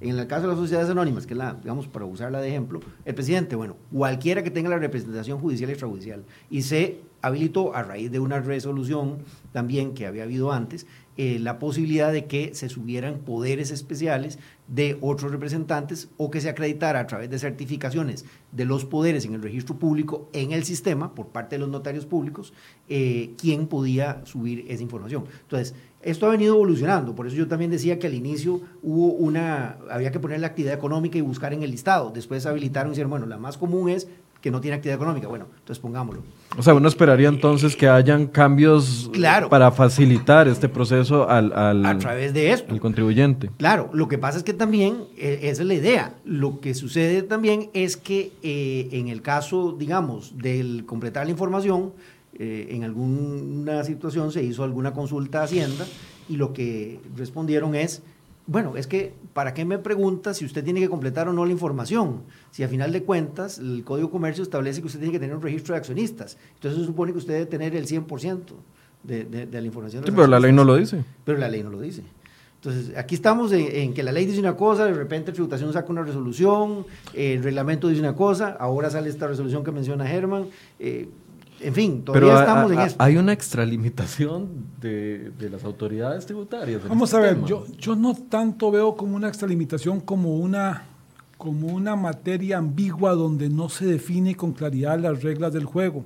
[0.01, 2.79] en el caso de las sociedades anónimas, que es la, digamos, para usarla de ejemplo,
[3.05, 7.83] el presidente, bueno, cualquiera que tenga la representación judicial y extrajudicial, y se habilitó a
[7.83, 9.19] raíz de una resolución
[9.51, 10.87] también que había habido antes,
[11.21, 16.47] eh, la posibilidad de que se subieran poderes especiales de otros representantes o que se
[16.47, 21.13] acreditara a través de certificaciones de los poderes en el registro público, en el sistema,
[21.15, 22.53] por parte de los notarios públicos,
[22.87, 25.25] eh, quién podía subir esa información.
[25.41, 29.75] Entonces, esto ha venido evolucionando, por eso yo también decía que al inicio hubo una,
[29.91, 33.09] había que poner la actividad económica y buscar en el listado, después habilitaron y dijeron,
[33.09, 34.07] bueno, la más común es
[34.41, 36.23] que no tiene actividad económica, bueno, entonces pongámoslo.
[36.57, 39.11] O sea, uno esperaría entonces que hayan cambios
[39.49, 42.71] para facilitar este proceso al, a través de esto.
[42.71, 43.51] al contribuyente.
[43.57, 47.21] Claro, lo que pasa es que también, eh, esa es la idea, lo que sucede
[47.21, 51.93] también es que eh, en el caso, digamos, del completar la información,
[52.37, 55.85] eh, en alguna situación se hizo alguna consulta a Hacienda
[56.29, 58.01] y lo que respondieron es,
[58.49, 61.51] bueno, es que, ¿para qué me pregunta si usted tiene que completar o no la
[61.51, 62.23] información?
[62.49, 65.35] Si a final de cuentas el Código de Comercio establece que usted tiene que tener
[65.35, 66.35] un registro de accionistas.
[66.55, 68.45] Entonces se supone que usted debe tener el 100%
[69.03, 70.03] de, de, la información.
[70.03, 71.03] sí, pero la ley no lo dice.
[71.25, 72.01] Pero la ley no lo dice.
[72.55, 76.01] Entonces, aquí estamos en, que la ley dice una cosa, de repente tributación saca una
[76.01, 80.47] resolución, el reglamento dice una cosa, ahora sale esta resolución que menciona Germán.
[80.79, 81.07] Eh,
[81.61, 83.03] en fin, todavía estamos en esto.
[83.03, 86.87] Hay una extralimitación de, de las autoridades tributarias.
[86.87, 90.85] Vamos a ver, yo, yo no tanto veo como una extralimitación como una,
[91.37, 96.05] como una materia ambigua donde no se define con claridad las reglas del juego.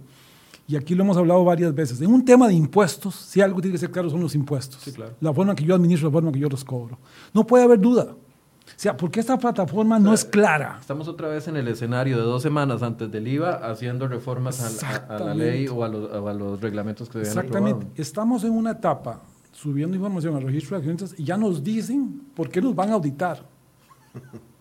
[0.65, 1.99] Y aquí lo hemos hablado varias veces.
[2.01, 4.81] En un tema de impuestos, si algo tiene que ser claro son los impuestos.
[5.19, 6.97] La forma que yo administro, la forma que yo los cobro.
[7.33, 8.15] No puede haber duda.
[8.65, 10.77] O sea, porque esta plataforma no es clara.
[10.79, 15.19] Estamos otra vez en el escenario de dos semanas antes del IVA haciendo reformas a,
[15.19, 17.87] la ley o a, los, reglamentos que deben Exactamente.
[18.01, 19.21] Estamos en una etapa
[19.51, 22.93] subiendo información al registro de accionistas y ya nos dicen por qué nos van a
[22.93, 23.45] auditar.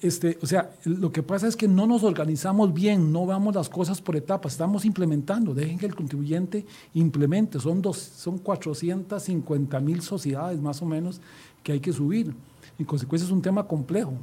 [0.00, 3.68] Este, o sea, lo que pasa es que no nos organizamos bien, no vamos las
[3.68, 10.00] cosas por etapas, estamos implementando, dejen que el contribuyente implemente, son, dos, son 450 mil
[10.00, 11.20] sociedades más o menos
[11.64, 12.32] que hay que subir.
[12.78, 14.14] En consecuencia es un tema complejo.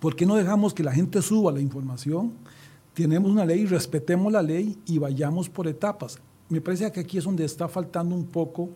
[0.00, 2.32] ¿Por qué no dejamos que la gente suba la información?
[2.94, 6.18] Tenemos una ley, respetemos la ley y vayamos por etapas.
[6.48, 8.68] Me parece que aquí es donde está faltando un poco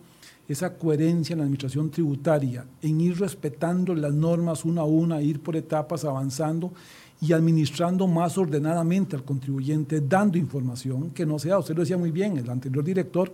[0.47, 5.41] esa coherencia en la administración tributaria, en ir respetando las normas una a una, ir
[5.41, 6.71] por etapas avanzando
[7.19, 12.11] y administrando más ordenadamente al contribuyente, dando información que no sea, usted lo decía muy
[12.11, 13.33] bien, el anterior director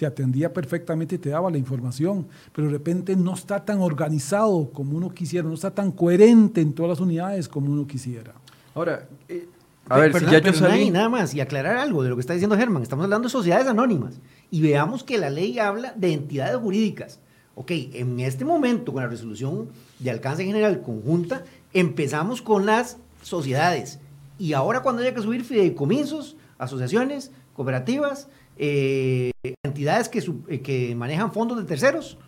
[0.00, 4.70] te atendía perfectamente y te daba la información, pero de repente no está tan organizado
[4.72, 8.32] como uno quisiera, no está tan coherente en todas las unidades como uno quisiera.
[8.74, 9.46] Ahora, eh,
[9.90, 10.88] a ver, si ya yo salí...
[10.88, 13.66] Nada más, y aclarar algo de lo que está diciendo Germán, estamos hablando de sociedades
[13.66, 17.20] anónimas, y veamos que la ley habla de entidades jurídicas.
[17.54, 24.00] Ok, en este momento, con la resolución de alcance general conjunta, empezamos con las sociedades,
[24.38, 28.28] y ahora cuando haya que subir fideicomisos, asociaciones, cooperativas,
[28.62, 32.18] eh, entidades que, eh, que manejan fondos de terceros,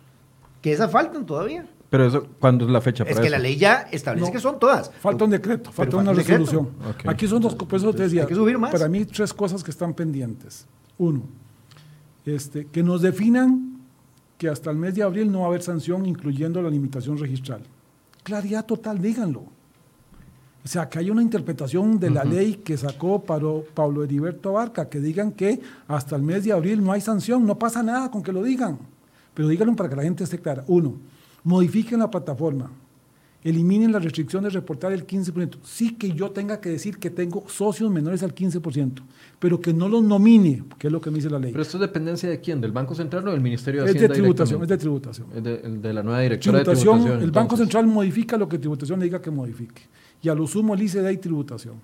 [0.61, 1.67] que esas faltan todavía.
[1.91, 3.03] Pero eso, ¿cuándo es la fecha?
[3.03, 4.89] es que la ley ya establece que son todas.
[4.99, 6.71] Falta un decreto, falta una resolución.
[7.05, 8.27] Aquí son dos, por eso te decía,
[8.71, 10.65] para mí tres cosas que están pendientes.
[10.97, 11.21] Uno,
[12.25, 13.79] este, que nos definan
[14.39, 17.61] que hasta el mes de abril no va a haber sanción, incluyendo la limitación registral.
[18.23, 19.43] Claridad total, díganlo.
[20.65, 25.01] O sea, que hay una interpretación de la ley que sacó Pablo Heriberto Barca, que
[25.01, 28.31] digan que hasta el mes de abril no hay sanción, no pasa nada con que
[28.31, 28.77] lo digan,
[29.33, 30.63] pero díganlo para que la gente esté clara.
[30.67, 30.95] Uno,
[31.43, 32.71] modifiquen la plataforma,
[33.43, 35.57] eliminen la restricción de reportar el 15%.
[35.63, 39.01] Sí que yo tenga que decir que tengo socios menores al 15%,
[39.39, 41.51] pero que no los nomine, que es lo que me dice la ley.
[41.51, 42.61] ¿Pero esto es dependencia de quién?
[42.61, 44.05] ¿Del Banco Central o del Ministerio de Hacienda?
[44.05, 45.27] Es de tributación, es de tributación.
[45.35, 47.21] Es de, la nueva directora de tributación.
[47.21, 49.81] El Banco Central modifica lo que tributación le diga que modifique
[50.23, 51.75] y a lo sumo el ICD y tributación.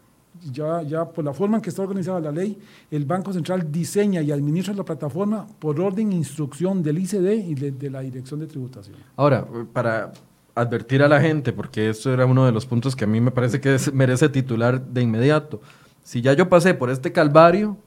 [0.51, 2.57] Ya, ya por la forma en que está organizada la ley,
[2.89, 7.55] el Banco Central diseña y administra la plataforma por orden e instrucción del ICD y
[7.55, 8.95] de, la Dirección de Tributación.
[9.17, 10.13] Ahora, para
[10.55, 13.31] advertir a la gente, porque esto era uno de los puntos que a mí me
[13.31, 15.61] parece que merece titular de inmediato.
[16.03, 17.77] Si ya yo pasé por este calvario,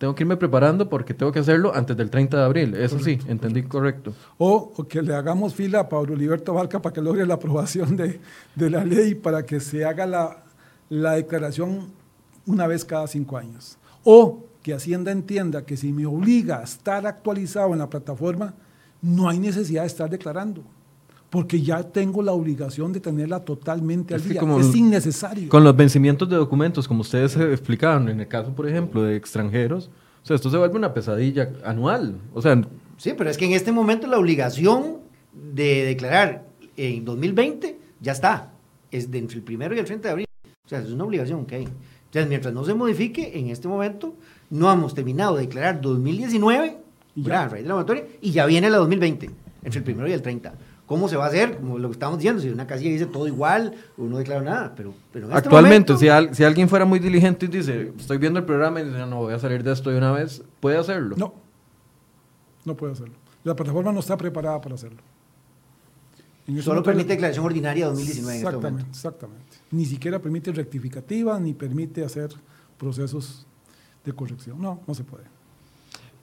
[0.00, 2.74] tengo que irme preparando porque tengo que hacerlo antes del 30 de abril.
[2.74, 4.14] Eso sí, entendí correcto.
[4.38, 8.18] O, que le hagamos fila a Pablo Liberto Valca para que logre la aprobación de,
[8.56, 10.42] la ley para que se haga la,
[10.88, 11.92] la, declaración
[12.46, 13.76] una vez cada cinco años.
[14.02, 18.54] O que Hacienda entienda que si me obliga a estar actualizado en la plataforma,
[19.02, 20.64] no hay necesidad de estar declarando
[21.30, 24.42] porque ya tengo la obligación de tenerla totalmente al día.
[24.58, 25.48] es innecesario.
[25.48, 29.90] Con los vencimientos de documentos, como ustedes explicaban, en el caso, por ejemplo, de extranjeros,
[30.22, 32.18] o sea, esto se vuelve una pesadilla anual.
[32.34, 32.60] O sea,
[32.98, 34.98] sí, pero es que en este momento la obligación
[35.32, 38.52] de declarar en 2020 ya está.
[38.90, 40.26] Es de entre el primero y el 30 de abril.
[40.64, 41.68] O sea, es una obligación que hay.
[42.06, 44.14] Entonces, mientras no se modifique, en este momento
[44.50, 46.76] no hemos terminado de declarar 2019,
[47.14, 47.86] y ya, de la
[48.20, 49.30] y ya viene la 2020,
[49.62, 50.54] entre el primero y el 30.
[50.90, 51.58] ¿Cómo se va a hacer?
[51.58, 54.74] Como lo que estamos diciendo, si una casilla dice todo igual, uno no declara nada.
[54.74, 58.44] Pero, pero este Actualmente, si, si, alguien fuera muy diligente y dice, estoy viendo el
[58.44, 61.14] programa y dice, no, voy a salir de esto de una vez, ¿puede hacerlo?
[61.16, 61.32] No,
[62.64, 63.14] no puede hacerlo.
[63.44, 64.98] La plataforma no está preparada para hacerlo.
[66.60, 69.56] Solo permite declaración ordinaria 2019 exactamente, en este Exactamente.
[69.70, 72.30] Ni siquiera permite rectificativa, ni permite hacer
[72.76, 73.46] procesos
[74.04, 74.60] de corrección.
[74.60, 75.39] No, no se puede.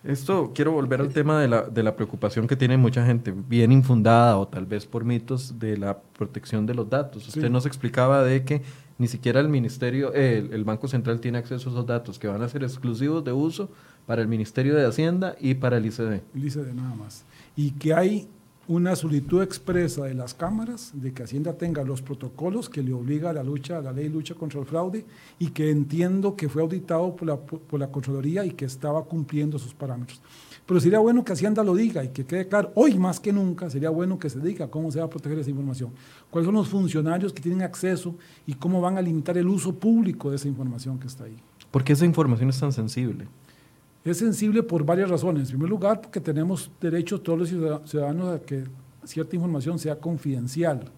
[0.04, 3.72] Esto quiero volver al tema de la, de la, preocupación que tiene mucha gente, bien
[3.72, 7.28] infundada o tal vez por mitos de la protección de los datos.
[7.28, 8.62] Usted nos explicaba de que
[8.98, 12.50] ni siquiera el Ministerio, el, Banco Central tiene acceso a esos datos que van a
[12.50, 13.70] ser exclusivos de uso
[14.06, 16.22] para el Ministerio de Hacienda y para el ICD.
[16.34, 17.26] El ICD nada más.
[17.56, 18.28] Y que hay
[18.68, 23.30] una solicitud expresa de las cámaras de que Hacienda tenga los protocolos que le obliga
[23.30, 25.06] a la lucha, a la ley lucha contra el fraude
[25.40, 29.58] y que entiendo que fue auditado por la, por la Contraloría y que estaba cumpliendo
[29.58, 30.22] sus parámetros.
[30.66, 33.70] Pero sería bueno que Hacienda lo diga y que quede claro, hoy más que nunca,
[33.70, 35.92] sería bueno que se diga cómo se va a proteger esa información,
[36.30, 40.30] cuáles son los funcionarios que tienen acceso y cómo van a limitar el uso público
[40.30, 41.38] de esa información que está ahí.
[41.72, 43.28] ¿Por qué esa información es tan sensible?
[44.08, 45.44] Es sensible por varias razones.
[45.44, 47.50] En primer lugar, porque tenemos derecho todos los
[47.90, 48.64] ciudadanos a que
[49.04, 50.90] cierta información sea confidencial,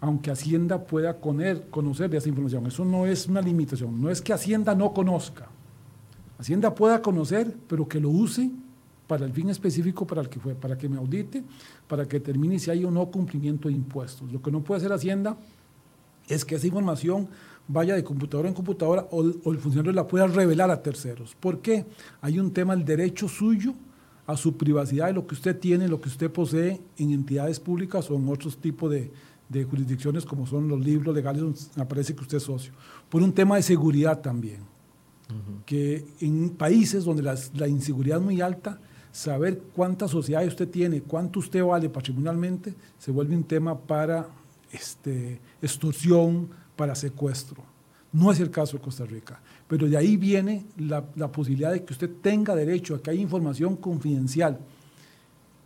[0.00, 2.66] aunque Hacienda pueda conocer de esa información.
[2.66, 4.00] Eso no es una limitación.
[4.00, 5.48] No es que Hacienda no conozca.
[6.38, 8.50] Hacienda pueda conocer, pero que lo use
[9.06, 11.44] para el fin específico para el que fue, para que me audite,
[11.86, 14.32] para que determine si hay o no cumplimiento de impuestos.
[14.32, 15.36] Lo que no puede hacer Hacienda
[16.26, 17.28] es que esa información
[17.68, 21.34] vaya de computadora en computadora o, el funcionario la pueda revelar a terceros.
[21.38, 21.84] ¿Por qué?
[22.20, 23.74] Hay un tema, el derecho suyo
[24.26, 28.10] a su privacidad de lo que usted tiene, lo que usted posee en entidades públicas
[28.10, 29.10] o en otros tipos de,
[29.70, 32.72] jurisdicciones como son los libros legales donde aparece que usted es socio.
[33.08, 34.60] Por un tema de seguridad también.
[35.64, 38.80] Que en países donde la inseguridad es muy alta,
[39.16, 44.28] saber cuántas sociedades usted tiene, cuánto usted vale patrimonialmente, se vuelve un tema para
[44.70, 47.62] este, extorsión, para secuestro.
[48.12, 51.92] No es el caso de Costa Rica, pero de ahí viene la, posibilidad de que
[51.92, 54.58] usted tenga derecho a que haya información confidencial,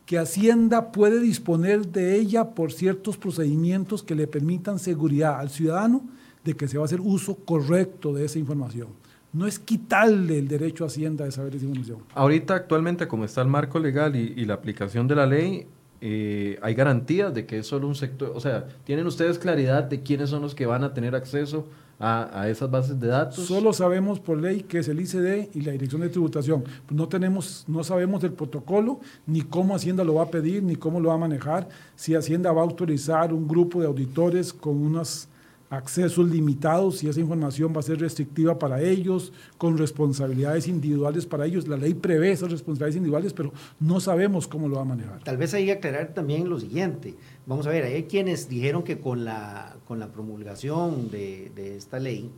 [0.06, 6.02] que Hacienda puede disponer de ella por ciertos procedimientos que le permitan seguridad al ciudadano
[6.42, 8.88] de que se va a hacer uso correcto de esa información.
[9.32, 12.00] no es quitarle el derecho a Hacienda de saber esa información.
[12.16, 15.68] Ahorita, actualmente, como está el marco legal y, y la aplicación de la ley,
[16.02, 20.02] eh, hay garantías de que es solo un sector, o sea, ¿tienen ustedes claridad de
[20.02, 21.66] quiénes son los que van a tener acceso
[21.98, 23.44] a, esas bases de datos?
[23.44, 26.64] Solo sabemos por ley que es el ICD y la Dirección de Tributación.
[26.88, 31.00] No, tenemos, no sabemos del protocolo, ni cómo Hacienda lo va a pedir, ni cómo
[31.00, 35.28] lo va a manejar, si Hacienda va a autorizar un grupo de auditores con unas
[35.70, 41.46] accesos limitados y esa información va a ser restrictiva para ellos, con responsabilidades individuales para
[41.46, 41.68] ellos.
[41.68, 45.22] La ley prevé esas responsabilidades individuales, pero no sabemos cómo lo va a manejar.
[45.22, 47.14] Tal vez hay que aclarar también lo siguiente.
[47.46, 52.00] Vamos a ver, hay quienes dijeron que con la, con la promulgación de, de esta
[52.00, 52.30] ley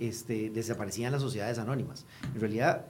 [0.00, 2.06] este, desaparecían las sociedades anónimas.
[2.34, 2.86] En realidad,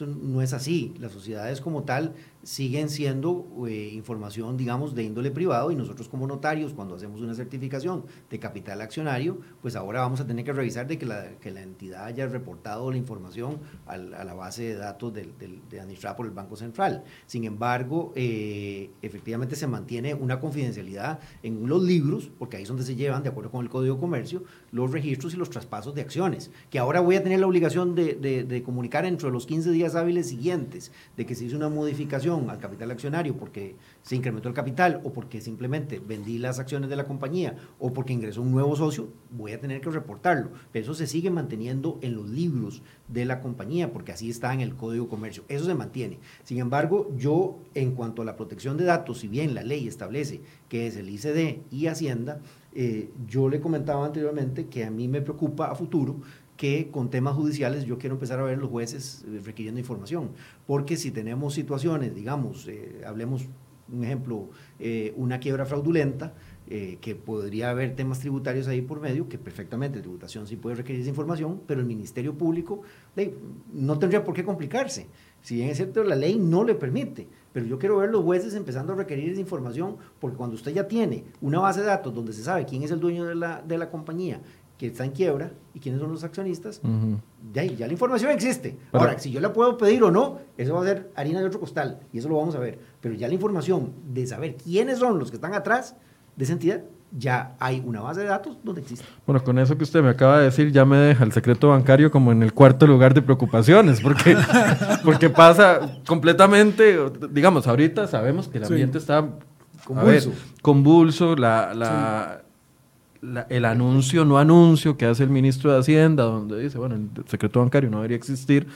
[0.00, 0.94] no es así.
[0.98, 2.14] Las sociedades como tal
[2.48, 7.34] siguen siendo eh, información, digamos, de índole privado y nosotros como notarios, cuando hacemos una
[7.34, 11.50] certificación de capital accionario, pues ahora vamos a tener que revisar de que la, que
[11.50, 16.16] la entidad haya reportado la información a la base de datos del, del, de administrada
[16.16, 17.04] por el Banco Central.
[17.26, 22.84] Sin embargo, eh, efectivamente se mantiene una confidencialidad en los libros, porque ahí es donde
[22.84, 26.00] se llevan, de acuerdo con el Código de Comercio, los registros y los traspasos de
[26.00, 29.70] acciones, que ahora voy a tener la obligación de, de, de comunicar entre los 15
[29.70, 34.48] días hábiles siguientes de que se hizo una modificación al capital accionario porque se incrementó
[34.48, 38.52] el capital o porque simplemente vendí las acciones de la compañía o porque ingresó un
[38.52, 40.50] nuevo socio, voy a tener que reportarlo.
[40.72, 44.60] Pero eso se sigue manteniendo en los libros de la compañía porque así está en
[44.60, 45.44] el Código de Comercio.
[45.48, 46.18] Eso se mantiene.
[46.44, 50.40] Sin embargo, yo en cuanto a la protección de datos, si bien la ley establece
[50.68, 52.40] que es el ICD y Hacienda,
[52.74, 56.20] eh, yo le comentaba anteriormente que a mí me preocupa a futuro
[56.58, 60.32] que con temas judiciales yo quiero empezar a ver los jueces eh, requiriendo información,
[60.66, 63.48] porque si tenemos situaciones, digamos, eh, hablemos
[63.90, 66.34] un ejemplo, eh, una quiebra fraudulenta,
[66.70, 71.00] eh, que podría haber temas tributarios ahí por medio, que perfectamente tributación sí puede requerir
[71.00, 72.82] esa información, pero el Ministerio Público
[73.16, 73.34] de,
[73.72, 75.06] no tendría por qué complicarse.
[75.40, 78.52] Si bien es cierto, la ley no le permite, pero yo quiero ver los jueces
[78.52, 82.34] empezando a requerir esa información, porque cuando usted ya tiene una base de datos donde
[82.34, 84.42] se sabe quién es el dueño de la, de la compañía,
[84.78, 87.20] que está en quiebra y quiénes son los accionistas, uh -huh.
[87.52, 88.78] ya, ya, la información existe.
[88.92, 91.46] Pero, Ahora, si yo la puedo pedir o no, eso va a ser harina de
[91.46, 92.78] otro costal y eso lo vamos a ver.
[93.00, 95.96] Pero ya la información de saber quiénes son los que están atrás
[96.36, 99.04] de esa entidad, ya hay una base de datos donde existe.
[99.26, 102.12] Bueno, con eso que usted me acaba de decir, ya me deja el secreto bancario
[102.12, 104.36] como en el cuarto lugar de preocupaciones, porque,
[105.04, 106.96] porque pasa completamente,
[107.30, 109.02] digamos, ahorita sabemos que el ambiente sí.
[109.02, 109.28] está
[109.84, 111.74] convulso, ver, convulso la...
[111.74, 112.47] la sí
[113.20, 117.10] la, el anuncio, no anuncio que hace el ministro de Hacienda, donde dice, bueno, el
[117.26, 118.66] secreto bancario no debería existir,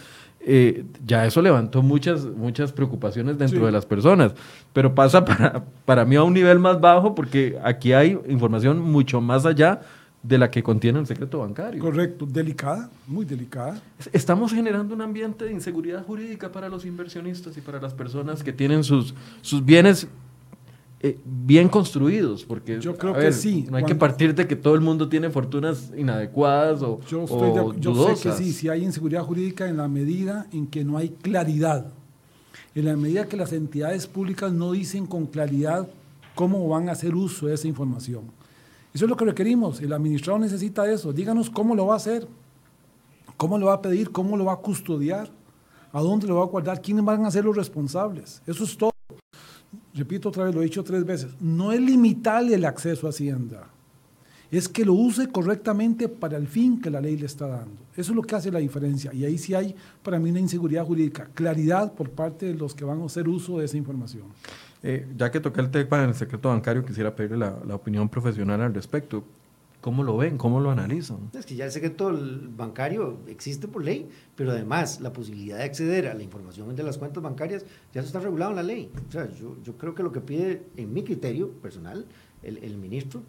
[0.44, 3.64] eh, ya eso levantó muchas, muchas preocupaciones dentro sí.
[3.64, 4.34] de las personas,
[4.72, 9.20] pero pasa para, para mí a un nivel más bajo porque aquí hay información mucho
[9.20, 9.80] más allá
[10.22, 11.80] de la que contiene el secreto bancario.
[11.80, 13.80] Correcto, delicada, muy delicada.
[14.12, 18.52] Estamos generando un ambiente de inseguridad jurídica para los inversionistas y para las personas que
[18.52, 20.08] tienen sus, sus bienes
[21.04, 23.66] eh, bien construidos, porque yo creo ver, que sí.
[23.68, 27.50] No hay que partir de que todo el mundo tiene fortunas inadecuadas o, yo, estoy
[27.50, 30.84] o de, yo sé que sí, sí hay inseguridad jurídica en la medida en que
[30.84, 31.86] no hay claridad,
[32.76, 35.88] en la medida que las entidades públicas no dicen con claridad
[36.36, 38.22] cómo van a hacer uso de esa información.
[38.94, 42.28] Eso es lo que requerimos, el administrador necesita eso, díganos cómo lo va a hacer,
[43.36, 45.32] cómo lo va a pedir, cómo lo va a custodiar,
[45.92, 48.91] a dónde lo va a guardar, quiénes van a ser los responsables, eso es todo
[49.94, 53.68] repito otra vez, lo he dicho tres veces, no es limitarle el acceso a Hacienda,
[54.50, 57.80] es que lo use correctamente para el fin que la ley le está dando.
[57.96, 59.10] Eso es lo que hace la diferencia.
[59.14, 62.84] Y ahí sí hay para mí una inseguridad jurídica, claridad por parte de los que
[62.84, 64.24] van a hacer uso de esa información.
[64.82, 68.60] Eh, ya que toqué el tema del secreto bancario, quisiera pedirle la, la opinión profesional
[68.60, 69.24] al respecto.
[69.82, 70.38] ¿Cómo lo ven?
[70.38, 71.30] ¿Cómo lo analizan?
[71.34, 72.16] Es que ya el secreto
[72.56, 76.98] bancario existe por ley, pero además la posibilidad de acceder a la información de las
[76.98, 78.92] cuentas bancarias ya está regulado en la ley.
[79.08, 82.06] O sea, yo, yo creo que lo que pide, en mi criterio personal,
[82.44, 83.22] el, el ministro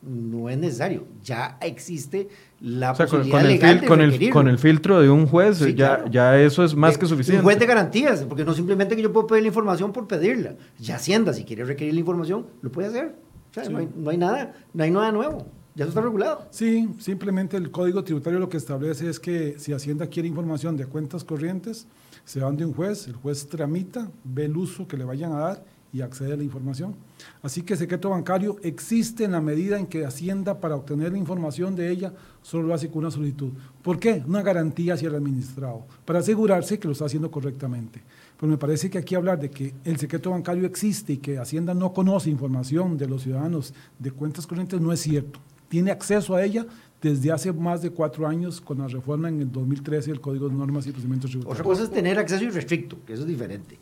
[0.00, 1.04] no es necesario.
[1.22, 2.28] Ya existe
[2.62, 5.26] la o sea, posibilidad con, con legal el, con, el, con el filtro de un
[5.26, 6.10] juez, sí, ya, claro.
[6.10, 7.40] ya eso es más de, que suficiente.
[7.40, 10.56] Un juez de garantías, porque no simplemente que yo puedo pedir la información por pedirla.
[10.78, 13.14] Ya Hacienda, si quiere requerir la información, lo puede hacer.
[13.50, 13.72] O sea, sí.
[13.72, 15.46] no, hay, no hay nada, no hay nada nuevo.
[15.74, 16.46] ¿Ya eso está regulado?
[16.50, 20.84] Sí, simplemente el Código Tributario lo que establece es que si Hacienda quiere información de
[20.84, 21.86] cuentas corrientes,
[22.26, 25.38] se van de un juez, el juez tramita, ve el uso que le vayan a
[25.38, 26.94] dar y accede a la información.
[27.42, 31.74] Así que secreto bancario existe en la medida en que Hacienda, para obtener la información
[31.74, 32.12] de ella,
[32.42, 33.52] solo lo hace con una solicitud.
[33.80, 34.22] ¿Por qué?
[34.26, 38.02] Una garantía hacia el administrado, para asegurarse que lo está haciendo correctamente.
[38.38, 41.72] Pero me parece que aquí hablar de que el secreto bancario existe y que Hacienda
[41.72, 45.40] no conoce información de los ciudadanos de cuentas corrientes no es cierto
[45.72, 46.66] tiene acceso a ella
[47.00, 50.54] desde hace más de cuatro años con la reforma en el 2013 del Código de
[50.54, 51.60] Normas y Procedimientos Tributarios.
[51.60, 53.78] Otra cosa es tener acceso irrestricto, que eso es diferente.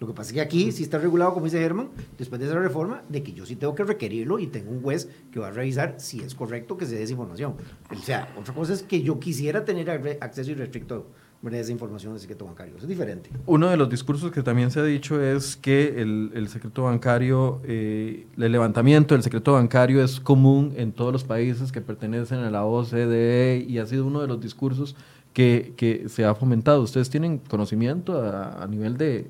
[0.00, 2.58] Lo que pasa es que aquí sí está regulado, como dice Germán, después de esa
[2.58, 5.50] reforma, de que yo sí tengo que requerirlo y tengo un juez que va a
[5.50, 7.56] revisar si es correcto que se dé esa información.
[7.94, 9.90] O sea, otra cosa es que yo quisiera tener
[10.22, 11.08] acceso irrestricto
[11.52, 12.76] esa información del secreto bancario.
[12.76, 13.30] Es diferente.
[13.44, 18.26] Uno de los discursos que también se ha dicho es que el, secreto bancario, eh,
[18.38, 22.64] el levantamiento del secreto bancario es común en todos los países que pertenecen a la
[22.64, 24.96] OCDE y ha sido uno de los discursos
[25.32, 26.80] que, se ha fomentado.
[26.80, 29.28] ¿Ustedes tienen conocimiento a, a nivel de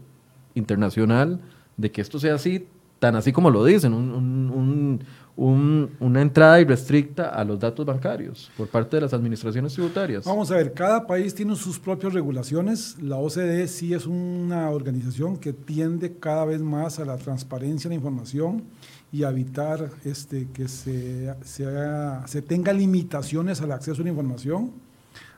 [0.55, 1.41] internacional
[1.77, 2.67] de que esto sea así,
[2.99, 5.01] tan así como lo dicen, un,
[5.37, 10.25] una entrada irrestricta a los datos bancarios por parte de las administraciones tributarias.
[10.25, 12.97] Vamos a ver, cada país tiene sus propias regulaciones.
[13.03, 17.97] La OCDE sí es una organización que tiende cada vez más a la transparencia de
[17.97, 18.63] la información
[19.11, 24.73] y a evitar este, que se, se tenga limitaciones al acceso a la información.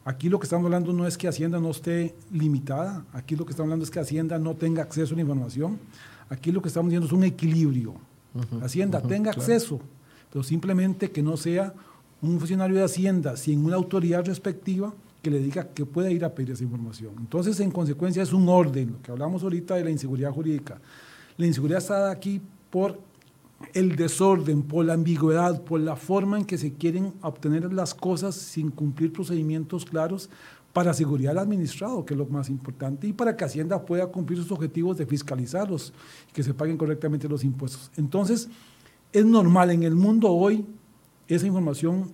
[0.04, 3.50] Aquí lo que estamos hablando no es que Hacienda no esté limitada, aquí lo que
[3.50, 5.80] estamos hablando es que Hacienda no tenga acceso a la información,
[6.28, 7.94] aquí lo que estamos diciendo es un equilibrio.
[8.62, 9.80] Hacienda tenga acceso,
[10.32, 11.74] pero simplemente que no sea
[12.22, 16.34] un funcionario de Hacienda sin una autoridad respectiva que le diga que puede ir a
[16.34, 17.12] pedir esa información.
[17.18, 20.80] Entonces, en consecuencia, es un orden, lo que hablamos ahorita de la inseguridad jurídica.
[21.36, 22.98] La inseguridad está aquí por
[23.72, 28.34] el desorden, por la ambigüedad, por la forma en que se quieren obtener las cosas
[28.34, 30.28] sin cumplir procedimientos claros
[30.76, 34.38] para seguridad del administrado, que es lo más importante, y para que Hacienda pueda cumplir
[34.38, 35.94] sus objetivos de fiscalizarlos,
[36.34, 37.90] que se paguen correctamente los impuestos.
[37.96, 38.50] Entonces,
[39.10, 40.66] es normal en el mundo hoy
[41.28, 42.12] esa información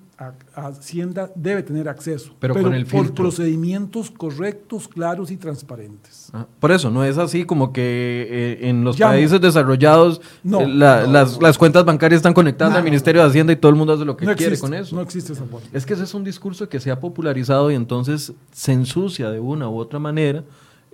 [0.55, 6.31] Hacienda debe tener acceso, pero, por procedimientos correctos, claros y transparentes.
[6.33, 11.59] Ah, por eso, no es así como que eh, en los países desarrollados eh, las,
[11.59, 14.27] cuentas bancarias están conectadas al Ministerio de Hacienda y todo el mundo hace lo que
[14.35, 14.95] quiere con eso.
[14.95, 15.66] No existe esa forma.
[15.73, 19.41] Es que ese es un discurso que se ha popularizado y entonces se ensucia de
[19.41, 20.45] una u otra manera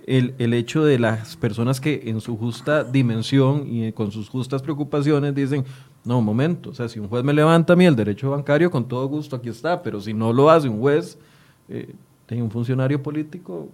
[0.09, 4.63] el, el, hecho de las personas que en su justa dimensión y con sus justas
[4.63, 5.63] preocupaciones dicen,
[6.03, 8.71] no, un momento, o sea, si un juez me levanta a mí el derecho bancario,
[8.71, 11.19] con todo gusto aquí está, pero si no lo hace un juez,
[11.67, 11.93] eh,
[12.31, 13.69] un funcionario político,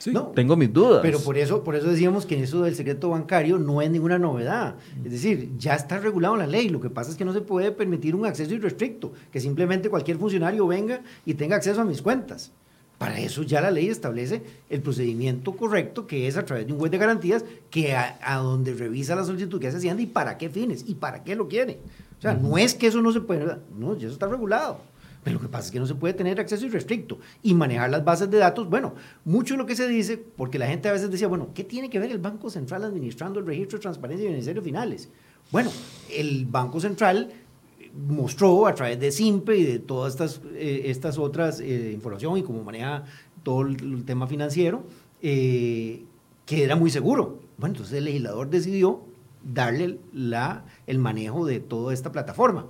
[0.00, 0.98] sí, tengo mis dudas.
[1.02, 4.74] Pero por eso, por eso decíamos que eso del secreto bancario no es ninguna novedad.
[5.04, 6.68] Es decir, ya está regulado en la ley.
[6.68, 10.18] Lo que pasa es que no se puede permitir un acceso irrestricto, que simplemente cualquier
[10.18, 12.52] funcionario venga y tenga acceso a mis cuentas.
[12.98, 16.78] Para eso ya la ley establece el procedimiento correcto, que es a través de un
[16.78, 20.48] juez de garantías, que a, donde revisa la solicitud que hace Hacienda y para qué
[20.48, 21.78] fines y para qué lo quiere.
[22.18, 24.80] O sea, no es que eso no se puede, no, eso está regulado.
[25.22, 28.04] Pero lo que pasa es que no se puede tener acceso irrestricto y manejar las
[28.04, 28.70] bases de datos.
[28.70, 28.94] Bueno,
[29.24, 31.90] mucho de lo que se dice, porque la gente a veces decía, bueno, ¿qué tiene
[31.90, 35.08] que ver el Banco Central administrando el registro de transparencia y beneficiarios finales?
[35.50, 35.70] Bueno,
[36.12, 37.32] el Banco Central
[38.08, 42.42] mostró a través de SIMPE y de todas estas, eh, estas otras eh, información y
[42.42, 43.04] cómo maneja
[43.42, 44.84] todo el, tema financiero,
[45.22, 46.02] eh,
[46.44, 47.40] que era muy seguro.
[47.58, 49.02] Bueno, entonces el legislador decidió
[49.42, 52.66] darle la, el manejo de toda esta plataforma.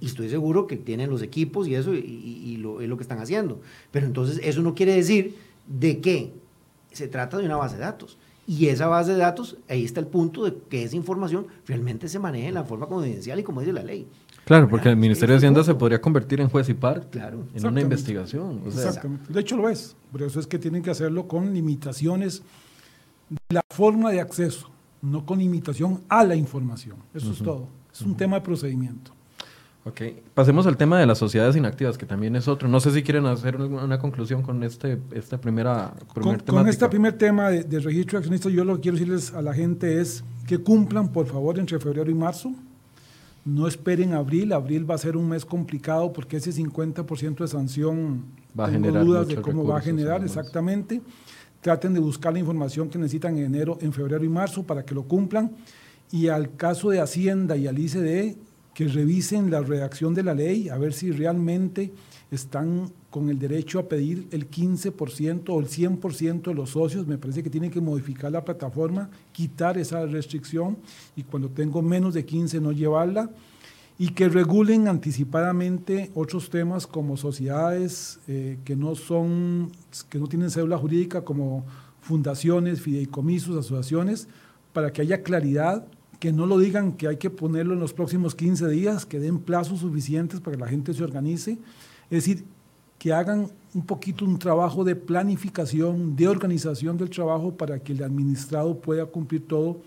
[0.00, 3.18] Y estoy seguro que tienen los equipos y eso, y, lo, es lo que están
[3.18, 3.60] haciendo.
[3.90, 5.36] Pero entonces eso no quiere decir
[5.66, 6.32] de que
[6.92, 8.16] se trata de una base de datos.
[8.46, 12.20] Y esa base de datos, ahí está el punto de que esa información realmente se
[12.20, 14.06] maneje en la forma confidencial y como dice la ley.
[14.46, 17.80] Claro, porque el Ministerio de Hacienda se podría convertir en juez y claro, en una
[17.80, 18.62] investigación.
[18.64, 19.32] Exactamente.
[19.32, 19.96] De hecho lo es.
[20.12, 22.44] Por eso es que tienen que hacerlo con limitaciones
[23.28, 24.70] de la forma de acceso,
[25.02, 26.96] no con limitación a la información.
[27.12, 27.66] Eso es todo.
[27.92, 29.10] Es un tema de procedimiento.
[29.84, 32.68] Ok, pasemos al tema de las sociedades inactivas, que también es otro.
[32.68, 36.88] No sé si quieren hacer una conclusión con este, esta primera primer con, con este
[36.88, 40.00] primer tema de, de registro de accionistas, yo lo que quiero decirles a la gente
[40.00, 42.54] es que cumplan, por favor, entre febrero y marzo
[43.46, 48.24] no esperen abril, abril va a ser un mes complicado porque ese 50% de sanción
[48.58, 51.00] va a tengo dudas de cómo va a generar exactamente.
[51.60, 54.94] Traten de buscar la información que necesitan en enero, en febrero y marzo para que
[54.94, 55.52] lo cumplan.
[56.10, 58.36] Y al caso de Hacienda y al ICDE,
[58.76, 61.94] que revisen la redacción de la ley, a ver si realmente
[62.30, 67.06] están con el derecho a pedir el 15% o el 100% de los socios.
[67.06, 70.76] Me parece que tienen que modificar la plataforma, quitar esa restricción
[71.16, 73.30] y cuando tengo menos de 15 no llevarla.
[73.98, 79.72] Y que regulen anticipadamente otros temas como sociedades eh, que, no son,
[80.10, 81.64] que no tienen cédula jurídica, como
[82.02, 84.28] fundaciones, fideicomisos, asociaciones,
[84.74, 85.86] para que haya claridad
[86.18, 89.38] que no lo digan que hay que ponerlo en los próximos 15 días, que den
[89.38, 91.52] plazos suficientes para que la gente se organice.
[92.10, 92.44] Es decir,
[92.98, 98.02] que hagan un poquito un trabajo de planificación, de organización del trabajo para que el
[98.02, 99.80] administrado pueda cumplir todo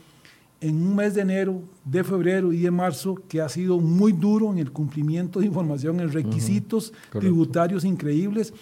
[0.62, 4.52] en un mes de enero, de febrero y de marzo que ha sido muy duro
[4.52, 8.54] en el cumplimiento de información, en requisitos tributarios increíbles.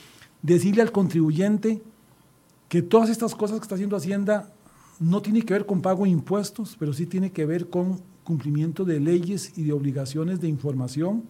[0.41, 1.81] Decirle al contribuyente
[2.69, 4.53] que todas estas cosas que está haciendo Hacienda
[4.99, 8.83] no tiene que ver con pago de impuestos, pero sí tiene que ver con cumplimiento
[8.83, 11.23] de leyes y de obligaciones de información,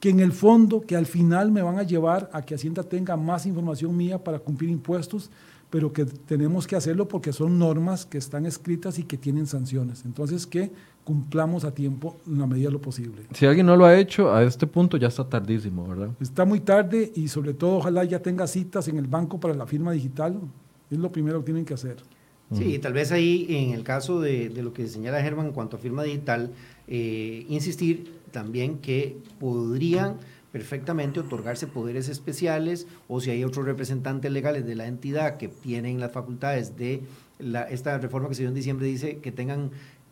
[0.00, 3.16] que en el fondo, que al final me van a llevar a que Hacienda tenga
[3.16, 5.30] más información mía para cumplir impuestos,
[5.70, 10.04] pero que tenemos que hacerlo porque son normas que están escritas y que tienen sanciones.
[10.04, 10.72] Entonces, que
[11.04, 13.22] cumplamos a tiempo en la medida de lo posible.
[13.34, 16.10] Si alguien no lo ha hecho, a este punto ya está tardísimo, ¿verdad?
[16.20, 19.66] Está muy tarde y sobre todo ojalá ya tenga citas en el banco para la
[19.66, 20.40] firma digital.
[20.90, 21.96] Es lo primero que tienen que hacer.
[22.52, 25.80] Sí, tal vez ahí en el caso de, lo que señala Germán en cuanto a
[25.80, 26.52] firma digital,
[26.86, 30.16] eh, insistir también que podrían
[30.52, 36.00] perfectamente otorgarse poderes especiales o si hay otros representantes legales de la entidad que tienen
[36.00, 37.02] las facultades de
[37.38, 39.70] la, esta reforma que se dio en diciembre dice que tengan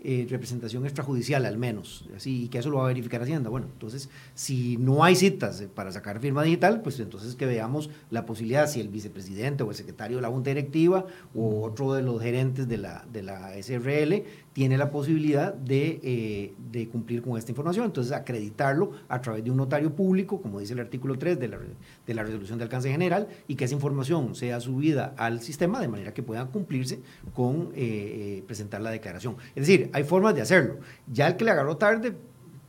[0.09, 3.51] eh, representación extrajudicial al menos, así, y que eso lo va a verificar Hacienda.
[3.51, 7.91] Bueno, entonces, si no hay citas eh, para sacar firma digital, pues entonces que veamos
[8.11, 12.03] la posibilidad, si el vicepresidente o el secretario de la Junta Directiva o otro de
[12.03, 14.23] los gerentes de la, de la SRL
[14.57, 17.85] tiene la posibilidad de, eh, de, cumplir con esta información.
[17.85, 21.59] Entonces, acreditarlo a través de un notario público, como dice el artículo 3 de la,
[22.07, 25.89] de la resolución de alcance general, y que esa información sea subida al sistema de
[25.89, 27.01] manera que puedan cumplirse
[27.35, 29.37] con eh, eh, presentar la declaración.
[29.55, 30.79] Es decir, hay formas de hacerlo.
[31.07, 32.15] Ya el que le agarró tarde,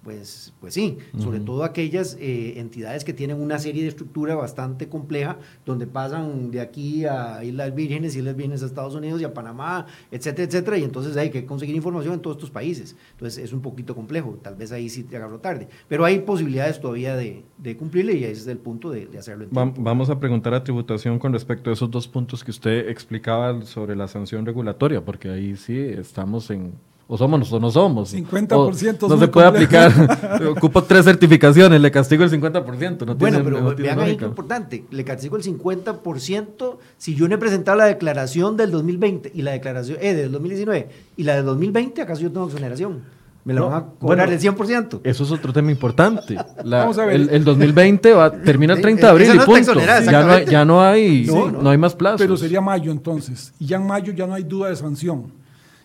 [0.08, 4.88] pues, pues sí, sobre todo aquellas eh, entidades que tienen una serie de estructura bastante
[4.88, 5.36] compleja,
[5.66, 9.86] donde pasan de aquí a Islas Vírgenes, Islas Vírgenes a Estados Unidos y a Panamá,
[10.10, 12.96] etcétera, etcétera, y entonces hay que conseguir información en todos estos países.
[13.12, 16.80] Entonces es un poquito complejo, tal vez ahí sí te agarró tarde, pero hay posibilidades
[16.80, 19.44] todavía de, de cumplirle y ese es el punto de, de hacerlo.
[19.44, 23.62] En Vamos a preguntar a tributación con respecto a esos dos puntos que usted explicaba
[23.64, 26.72] sobre la sanción regulatoria, porque ahí sí estamos en
[27.10, 28.14] o somos o no somos.
[28.14, 30.42] 50% No se puede aplicar.
[30.58, 33.06] Ocupo tres certificaciones, le castigo el 50%.
[33.06, 34.86] No bueno, pero vean ahí importante.
[34.92, 39.52] Le castigo el 50% si yo no he presentado la declaración del 2020 y la
[39.52, 43.02] declaración eh, del 2019 y la del 2020, ¿acaso yo tengo exoneración?
[43.46, 45.00] Me la van a cobrar el 100%.
[45.06, 46.36] Eso es otro tema importante.
[46.66, 47.30] Vamos a ver.
[47.32, 49.74] El, 2020 va, termina el 30 de abril y punto.
[49.80, 51.26] Ya no hay, ya no hay,
[51.62, 52.20] no hay más plazos.
[52.20, 53.54] Pero sería mayo entonces.
[53.58, 55.32] Y ya en mayo ya no hay duda de sanción.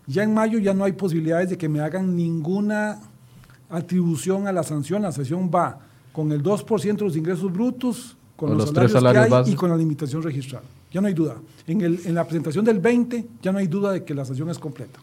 [0.07, 3.01] Ya en mayo ya no hay posibilidades de que me hagan ninguna
[3.71, 5.03] atribución a la sanción.
[5.03, 5.79] La sanción va
[6.13, 9.77] con el 2% de los ingresos brutos, con, los, salarios, que hay y con la
[9.77, 10.63] limitación registral.
[10.91, 11.37] Ya no hay duda.
[11.67, 14.51] En, el, en la presentación del 20 ya no hay duda de que la sanción
[14.51, 15.01] es completa.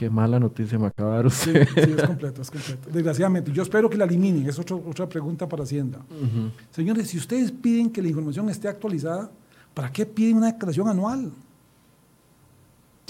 [0.00, 1.68] Qué mala noticia me acaba de dar usted.
[1.74, 2.88] Sí, es completa, es completa.
[2.90, 3.52] Desgraciadamente.
[3.52, 4.48] Yo espero que la eliminen.
[4.48, 5.98] Es otra pregunta para Hacienda.
[6.70, 9.30] Señores, si ustedes piden que la información esté actualizada,
[9.74, 11.30] ¿para qué piden una declaración anual?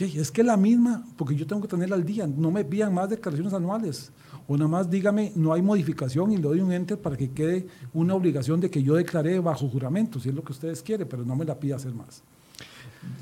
[0.00, 2.94] Sí, es que la misma, porque yo tengo que tenerla al día, no me pidan
[2.94, 4.10] más declaraciones anuales.
[4.48, 7.66] O nada más dígame, no hay modificación y le doy un enter para que quede
[7.92, 11.22] una obligación de que yo declaré bajo juramento, si es lo que ustedes quieren, pero
[11.22, 12.22] no me la pida hacer más.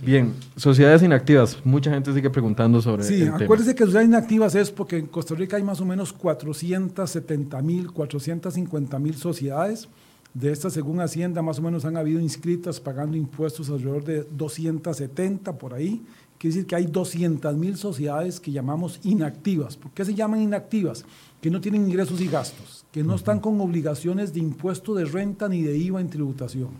[0.04, 1.58] Bien, sociedades inactivas.
[1.64, 5.56] Mucha gente sigue preguntando sobre Sí, acuérdense que sociedades inactivas es porque en Costa Rica
[5.56, 9.88] hay más o menos 470 mil, 450 mil sociedades.
[10.32, 15.58] De estas, según Hacienda, más o menos han habido inscritas pagando impuestos alrededor de 270
[15.58, 16.04] por ahí.
[16.38, 19.76] Quiere decir que hay 200 mil sociedades que llamamos inactivas.
[19.76, 21.04] ¿Por qué se llaman inactivas?
[21.40, 25.48] Que no tienen ingresos y gastos, que no están con obligaciones de impuesto de renta
[25.48, 26.70] ni de IVA en tributación.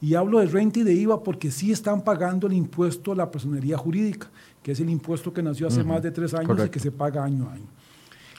[0.00, 3.30] Y hablo de renta y de IVA porque sí están pagando el impuesto a la
[3.30, 4.30] personería jurídica,
[4.62, 7.24] que es el impuesto que nació hace más de tres años y que se paga
[7.24, 7.66] año a año.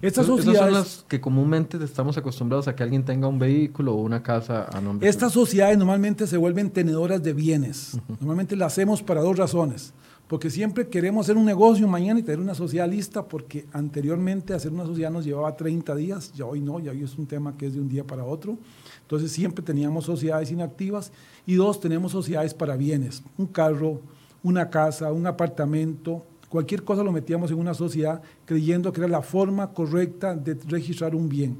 [0.02, 4.02] Estas sociedades, son las que comúnmente estamos acostumbrados a que alguien tenga un vehículo o
[4.02, 5.08] una casa a nombre.
[5.08, 7.98] Estas sociedades normalmente se vuelven tenedoras de bienes.
[8.20, 9.94] Normalmente las hacemos para dos razones
[10.28, 14.72] porque siempre queremos hacer un negocio mañana y tener una sociedad lista, porque anteriormente hacer
[14.72, 17.68] una sociedad nos llevaba 30 días, ya hoy no, ya hoy es un tema que
[17.68, 18.58] es de un día para otro.
[19.02, 21.12] Entonces siempre teníamos sociedades inactivas
[21.46, 24.02] y dos, tenemos sociedades para bienes, un carro,
[24.42, 29.22] una casa, un apartamento, cualquier cosa lo metíamos en una sociedad creyendo que era la
[29.22, 31.58] forma correcta de registrar un bien.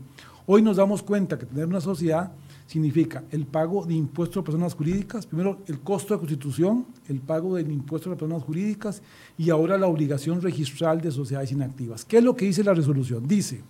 [0.48, 2.32] Hoy nos damos cuenta que tener una sociedad
[2.68, 7.56] significa el pago de impuestos a personas jurídicas, primero el costo de constitución, el pago
[7.56, 9.02] del impuesto a personas jurídicas
[9.38, 12.06] y ahora la obligación registral de sociedades inactivas.
[12.06, 13.28] ¿Qué es lo que dice la resolución?
[13.28, 13.62] Dice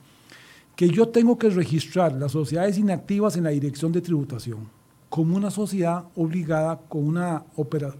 [0.75, 4.67] que yo tengo que registrar las sociedades inactivas en la dirección de tributación
[5.09, 7.45] como una sociedad obligada con una,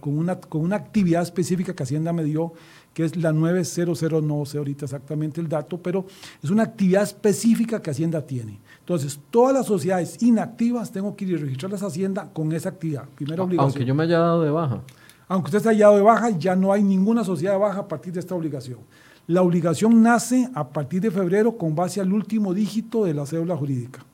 [0.00, 2.52] con una, con una actividad específica que Hacienda me dio
[2.92, 6.06] que es la 900, no sé ahorita exactamente el dato, pero
[6.42, 8.58] es una actividad específica que Hacienda tiene.
[8.86, 13.08] Entonces, todas las sociedades inactivas tengo que ir a registrarlas a Hacienda con esa actividad.
[13.16, 13.72] Primera obligación.
[13.72, 14.80] Aunque yo me haya dado de baja.
[15.26, 17.88] Aunque usted se haya dado de baja, ya no hay ninguna sociedad de baja a
[17.88, 18.78] partir de esta obligación.
[19.26, 23.56] La obligación nace a partir de febrero con base al último dígito de la cédula
[23.56, 24.04] jurídica.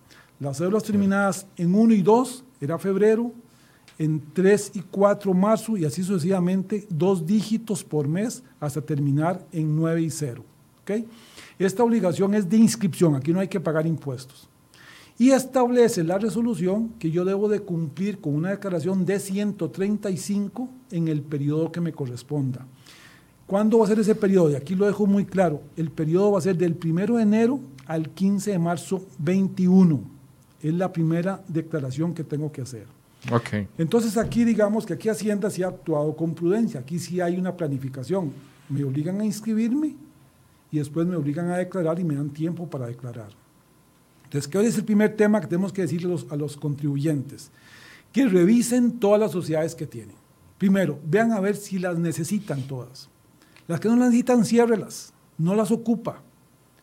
[0.40, 3.30] Las cédulas terminadas en 1 y 2 era febrero,
[3.98, 9.76] en 3 y 4 marzo y así sucesivamente, dos dígitos por mes hasta terminar en
[9.76, 10.42] 9 y 0.
[10.80, 11.06] ¿okay?
[11.58, 14.48] Esta obligación es de inscripción, aquí no hay que pagar impuestos.
[15.22, 21.06] Y establece la resolución que yo debo de cumplir con una declaración de 135 en
[21.06, 22.66] el periodo que me corresponda.
[23.46, 24.50] ¿Cuándo va a ser ese periodo?
[24.50, 25.62] Y aquí lo dejo muy claro.
[25.76, 30.02] El periodo va a ser del 1 de enero al 15 de marzo 21.
[30.60, 32.88] Es la primera declaración que tengo que hacer.
[33.30, 33.68] Okay.
[33.78, 37.56] Entonces aquí digamos que aquí Hacienda sí ha actuado con prudencia, aquí sí hay una
[37.56, 38.32] planificación.
[38.68, 39.94] Me obligan a inscribirme
[40.72, 43.40] y después me obligan a declarar y me dan tiempo para declarar.
[44.32, 47.50] Entonces, ¿qué es el primer tema que tenemos que decirle a los, a los contribuyentes?
[48.12, 50.16] Que revisen todas las sociedades que tienen.
[50.56, 53.10] Primero, vean a ver si las necesitan todas.
[53.68, 56.22] Las que no las necesitan, ciérrelas, no las ocupa.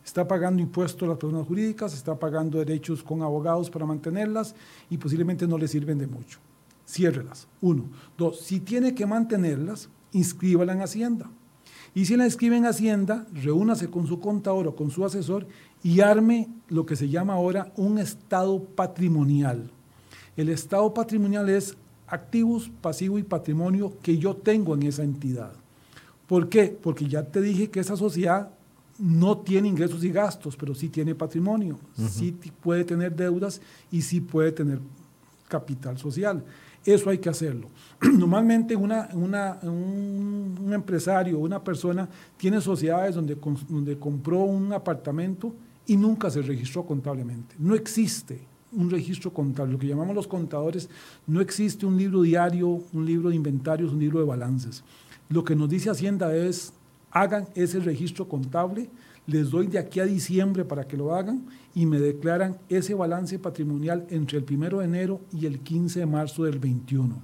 [0.04, 4.54] Está pagando impuestos a las personas jurídicas, está pagando derechos con abogados para mantenerlas
[4.88, 6.38] y posiblemente no le sirven de mucho.
[6.86, 7.88] Ciérrelas, uno.
[8.16, 11.28] Dos, si tiene que mantenerlas, inscríbala en Hacienda.
[11.94, 15.46] Y si la inscribe en Hacienda, reúnase con su contador o con su asesor
[15.82, 19.70] y arme lo que se llama ahora un estado patrimonial.
[20.36, 21.76] El estado patrimonial es
[22.06, 25.52] activos, pasivo y patrimonio que yo tengo en esa entidad.
[26.26, 26.78] ¿Por qué?
[26.80, 28.50] Porque ya te dije que esa sociedad
[28.98, 33.60] no tiene ingresos y gastos, pero sí tiene patrimonio, sí puede tener deudas
[33.90, 34.78] y sí puede tener
[35.48, 36.44] capital social.
[36.84, 37.68] Eso hay que hacerlo.
[38.00, 38.92] Normalmente un,
[40.72, 43.36] empresario, una persona tiene sociedades donde,
[43.68, 45.54] donde compró un apartamento
[45.86, 47.54] y nunca se registró contablemente.
[47.58, 48.40] No existe
[48.72, 50.88] un registro contable, lo que llamamos los contadores,
[51.26, 54.84] no existe un libro diario, un libro de inventarios, un libro de balances.
[55.28, 56.72] Lo que nos dice Hacienda es,
[57.10, 58.88] hagan ese registro contable,
[59.30, 63.38] les doy de aquí a diciembre para que lo hagan y me declaran ese balance
[63.38, 67.14] patrimonial entre el 1 de enero y el 15 de marzo del 21.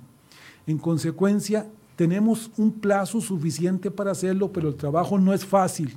[0.68, 5.96] En consecuencia, tenemos un plazo suficiente para hacerlo, pero el trabajo no es fácil,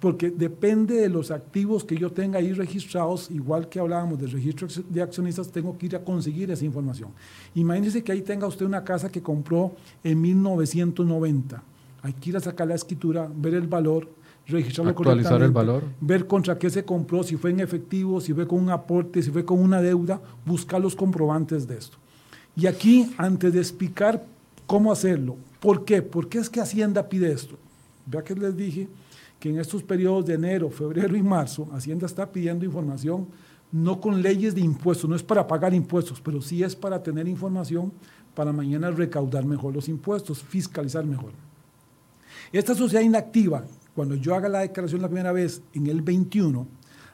[0.00, 4.66] porque depende de los activos que yo tenga ahí registrados, igual que hablábamos del registro
[4.88, 7.10] de accionistas, tengo que ir a conseguir esa información.
[7.54, 11.62] Imagínese que ahí tenga usted una casa que compró en 1990.
[12.02, 14.08] Hay que ir a sacar la escritura, ver el valor,
[14.46, 15.84] registrarlo Actualizar el valor.
[16.00, 19.30] ver contra qué se compró, si fue en efectivo, si fue con un aporte, si
[19.30, 21.98] fue con una deuda, buscar los comprobantes de esto.
[22.56, 24.24] Y aquí, antes de explicar
[24.66, 26.02] cómo hacerlo, ¿por qué?
[26.02, 27.56] ¿Por qué es que Hacienda pide esto?
[28.06, 28.88] Vea que les dije
[29.38, 33.28] que en estos periodos de enero, febrero y marzo, Hacienda está pidiendo información
[33.72, 37.28] no con leyes de impuestos, no es para pagar impuestos, pero sí es para tener
[37.28, 37.92] información
[38.34, 41.32] para mañana recaudar mejor los impuestos, fiscalizar mejor.
[42.52, 43.64] Esta sociedad inactiva
[43.94, 46.66] cuando yo haga la declaración la primera vez en el 21,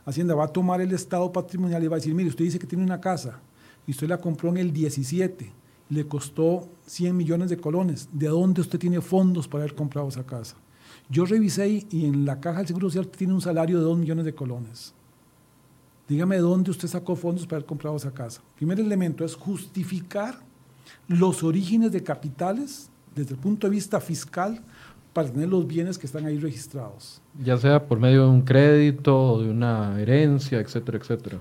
[0.05, 2.66] Hacienda va a tomar el estado patrimonial y va a decir, mire, usted dice que
[2.66, 3.41] tiene una casa
[3.87, 5.53] y usted la compró en el 17,
[5.89, 8.09] le costó 100 millones de colones.
[8.12, 10.57] ¿De dónde usted tiene fondos para haber comprado esa casa?
[11.09, 14.24] Yo revisé y en la caja del Seguro Social tiene un salario de 2 millones
[14.24, 14.95] de colones.
[16.09, 18.41] Dígame de dónde usted sacó fondos para haber comprado esa casa.
[18.55, 20.39] Primer elemento es justificar
[21.09, 24.62] los orígenes de capitales desde el punto de vista fiscal
[25.16, 27.22] para tener los bienes que están ahí registrados.
[27.42, 31.40] Ya sea por medio de un crédito de una herencia, etcétera, etcétera.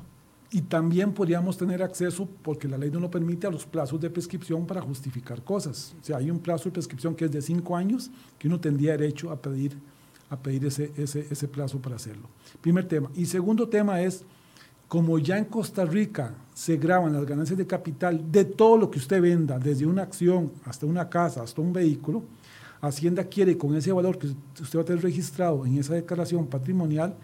[0.49, 4.09] Y también podríamos tener acceso, porque la ley no lo permite, a los plazos de
[4.09, 5.93] prescripción para justificar cosas.
[6.01, 8.09] O sea, hay un plazo de prescripción que es de cinco años,
[8.39, 9.77] que uno tendría derecho a pedir,
[10.29, 12.29] a pedir ese, ese, ese plazo para hacerlo.
[12.61, 13.09] Primer tema.
[13.13, 14.23] Y segundo tema es,
[14.87, 18.99] como ya en Costa Rica se graban las ganancias de capital de todo lo que
[18.99, 22.23] usted venda, desde una acción hasta una casa, hasta un vehículo,
[22.87, 27.15] Hacienda quiere con ese valor que usted va a tener registrado en esa declaración patrimonial,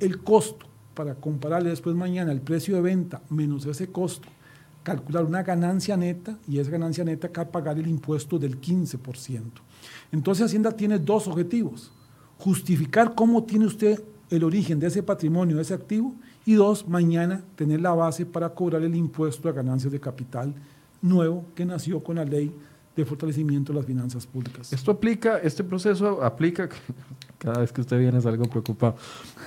[0.00, 4.28] el costo para compararle después mañana el precio de venta menos ese costo,
[4.82, 9.42] calcular una ganancia neta y esa ganancia neta acá pagar el impuesto del 15%.
[10.12, 11.92] Entonces Hacienda tiene dos objetivos,
[12.38, 16.14] justificar cómo tiene usted el origen de ese patrimonio, de ese activo,
[16.44, 20.54] y dos, mañana tener la base para cobrar el impuesto a ganancias de capital
[21.00, 22.52] nuevo que nació con la ley
[23.02, 24.72] de fortalecimiento de las finanzas públicas.
[24.72, 26.68] Esto aplica, este proceso aplica,
[27.38, 28.96] cada vez que usted viene es algo preocupado,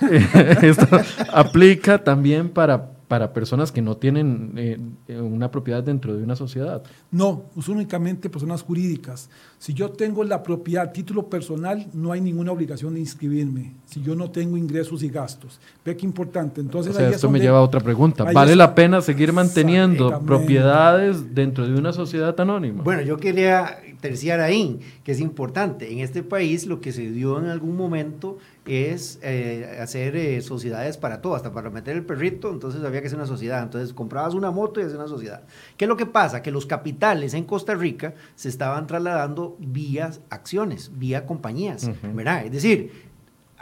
[0.62, 0.86] esto
[1.32, 4.78] aplica también para para personas que no tienen eh,
[5.20, 6.82] una propiedad dentro de una sociedad.
[7.10, 9.28] No, es únicamente personas jurídicas.
[9.62, 13.74] Si yo tengo la propiedad, título personal, no hay ninguna obligación de inscribirme.
[13.86, 15.60] Si yo no tengo ingresos y gastos.
[15.84, 16.60] Ve qué importante.
[16.60, 18.24] Entonces, o sea, esto me lleva a otra pregunta.
[18.24, 22.82] ¿Vale la pena seguir manteniendo propiedades dentro de una sociedad anónima?
[22.82, 25.92] Bueno, yo quería terciar ahí, que es importante.
[25.92, 30.96] En este país lo que se dio en algún momento es eh, hacer eh, sociedades
[30.96, 33.62] para todo, hasta para meter el perrito, entonces había que hacer una sociedad.
[33.62, 35.42] Entonces comprabas una moto y hacías una sociedad.
[35.76, 36.42] ¿Qué es lo que pasa?
[36.42, 42.44] Que los capitales en Costa Rica se estaban trasladando vía acciones, vía compañías, ¿verdad?
[42.46, 43.12] Es decir,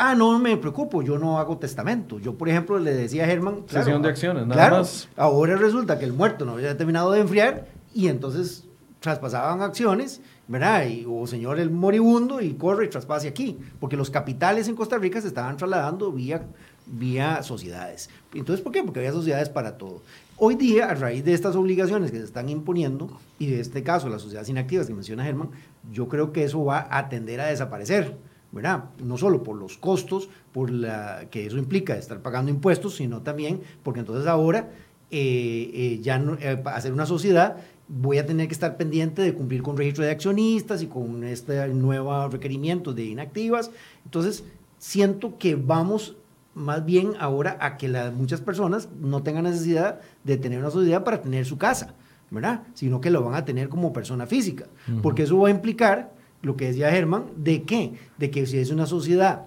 [0.03, 2.18] Ah, no me preocupo, yo no hago testamento.
[2.18, 3.64] Yo, por ejemplo, le decía a Germán.
[3.68, 5.11] Claro, de acciones, nada más.
[5.14, 8.64] Ahora resulta que el muerto no había terminado de enfriar y entonces
[9.01, 10.86] traspasaban acciones, ¿verdad?
[10.86, 14.97] Y, o señor el moribundo y corre y traspase aquí, porque los capitales en Costa
[14.97, 16.47] Rica se estaban trasladando vía,
[16.86, 18.09] vía sociedades.
[18.32, 18.82] Entonces, ¿por qué?
[18.82, 20.01] Porque había sociedades para todo.
[20.38, 24.09] Hoy día, a raíz de estas obligaciones que se están imponiendo, y de este caso,
[24.09, 25.51] las sociedades inactivas que menciona Germán,
[25.93, 28.16] yo creo que eso va a tender a desaparecer
[28.53, 28.85] ¿verdad?
[29.03, 33.61] No solo por los costos, por la que eso implica estar pagando impuestos, sino también
[33.83, 34.70] porque entonces ahora
[35.11, 37.57] eh, eh, ya no, eh, hacer una sociedad
[37.89, 41.66] voy a tener que estar pendiente de cumplir con registro de accionistas y con este
[41.68, 43.72] nuevo requerimiento de inactivas.
[44.05, 44.45] Entonces,
[44.78, 46.16] siento que vamos
[46.55, 51.20] más bien ahora a que muchas personas no tengan necesidad de tener una sociedad para
[51.20, 51.95] tener su casa,
[52.31, 52.62] ¿verdad?
[52.74, 54.66] Sino que lo van a tener como persona física,
[55.03, 56.12] porque eso va a implicar
[56.43, 57.95] lo que decía Germán, ¿de qué?
[58.18, 59.43] De que si es una sociedad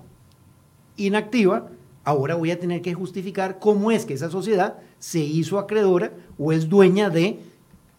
[0.97, 1.69] inactiva,
[2.03, 6.51] ahora voy a tener que justificar cómo es que esa sociedad se hizo acreedora o
[6.51, 7.39] es dueña de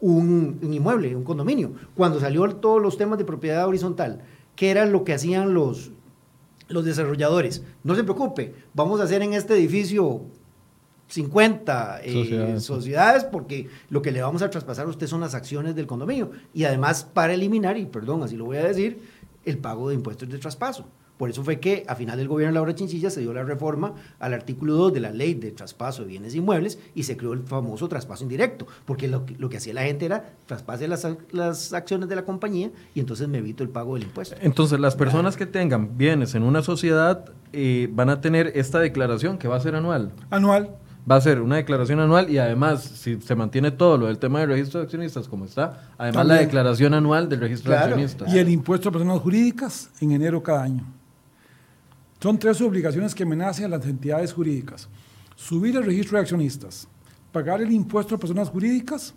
[0.01, 1.73] un, inmueble, un condominio.
[1.97, 4.21] Cuando salió todos los temas de propiedad horizontal,
[4.55, 5.91] ¿qué era lo que hacían los,
[6.69, 7.63] los desarrolladores?
[7.83, 10.23] No se preocupe, vamos a hacer en este edificio
[11.09, 13.25] 50 eh, sociedades.
[13.25, 16.31] porque lo que le vamos a traspasar a usted son las acciones del condominio.
[16.53, 19.01] Y además para eliminar, y perdón, así lo voy a decir,
[19.45, 20.87] el pago de impuestos de traspaso.
[21.17, 23.95] Por eso fue que a final del gobierno de Laura Chinchilla se dio la reforma
[24.19, 27.45] al artículo 2 de la ley de traspaso de bienes inmuebles y se creó el
[27.45, 31.73] famoso traspaso indirecto, porque lo que, lo que hacía la gente era traspase las, las,
[31.73, 34.35] acciones de la compañía y entonces me evito el pago del impuesto.
[34.41, 39.39] Entonces las personas que tengan bienes en una sociedad eh, van a tener esta declaración
[39.39, 40.11] que va a ser anual.
[40.31, 40.71] Anual
[41.11, 44.41] va a ser una declaración anual y además, si se mantiene todo lo del tema
[44.41, 48.33] del registro de accionistas como está, además la declaración anual del registro de accionistas.
[48.33, 50.85] Y el impuesto a personas jurídicas en enero cada año.
[52.21, 54.89] Son tres obligaciones que amenazan a las entidades jurídicas.
[55.37, 56.89] Subir el registro de accionistas,
[57.33, 59.13] pagar el impuesto a personas jurídicas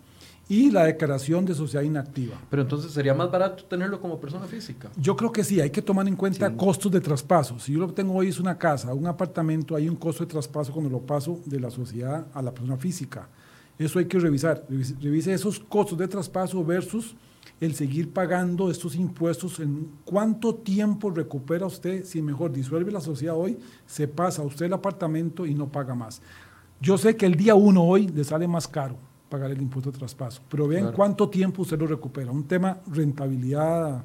[0.50, 2.36] y la declaración de sociedad inactiva.
[2.50, 4.90] Pero entonces sería más barato tenerlo como persona física.
[4.98, 7.60] Yo creo que sí, hay que tomar en cuenta costos de traspaso.
[7.60, 10.72] Si yo lo tengo hoy es una casa, un apartamento, hay un costo de traspaso
[10.72, 13.28] cuando lo paso de la sociedad a la persona física.
[13.78, 14.66] Eso hay que revisar.
[14.70, 17.16] Revise esos costos de traspaso versus
[17.60, 23.36] el seguir pagando estos impuestos, en cuánto tiempo recupera usted, si mejor disuelve la sociedad
[23.36, 26.22] hoy, se pasa a usted el apartamento y no paga más.
[26.80, 28.96] Yo sé que el día uno hoy le sale más caro,
[29.30, 30.42] pagar el impuesto de traspaso.
[30.50, 32.32] Pero vean cuánto tiempo usted lo recupera.
[32.32, 34.04] Un tema rentabilidad,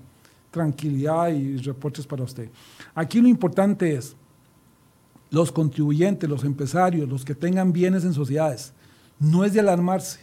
[0.51, 2.51] tranquilidad y reportes para usted.
[2.95, 4.17] Aquí lo importante es
[5.31, 8.73] los contribuyentes, los empresarios, los que tengan bienes en sociedades.
[9.19, 10.21] No es de alarmarse,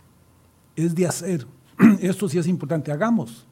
[0.76, 1.48] es de hacer.
[2.00, 2.92] Esto sí es importante.
[2.92, 3.48] Hagamos.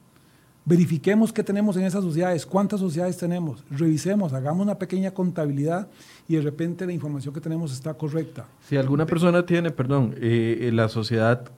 [0.68, 5.88] Verifiquemos qué tenemos en esas sociedades, cuántas sociedades tenemos, revisemos, hagamos una pequeña contabilidad
[6.28, 8.48] y de repente la información que tenemos está correcta.
[8.68, 11.50] Si alguna persona tiene, perdón, eh, la sociedad,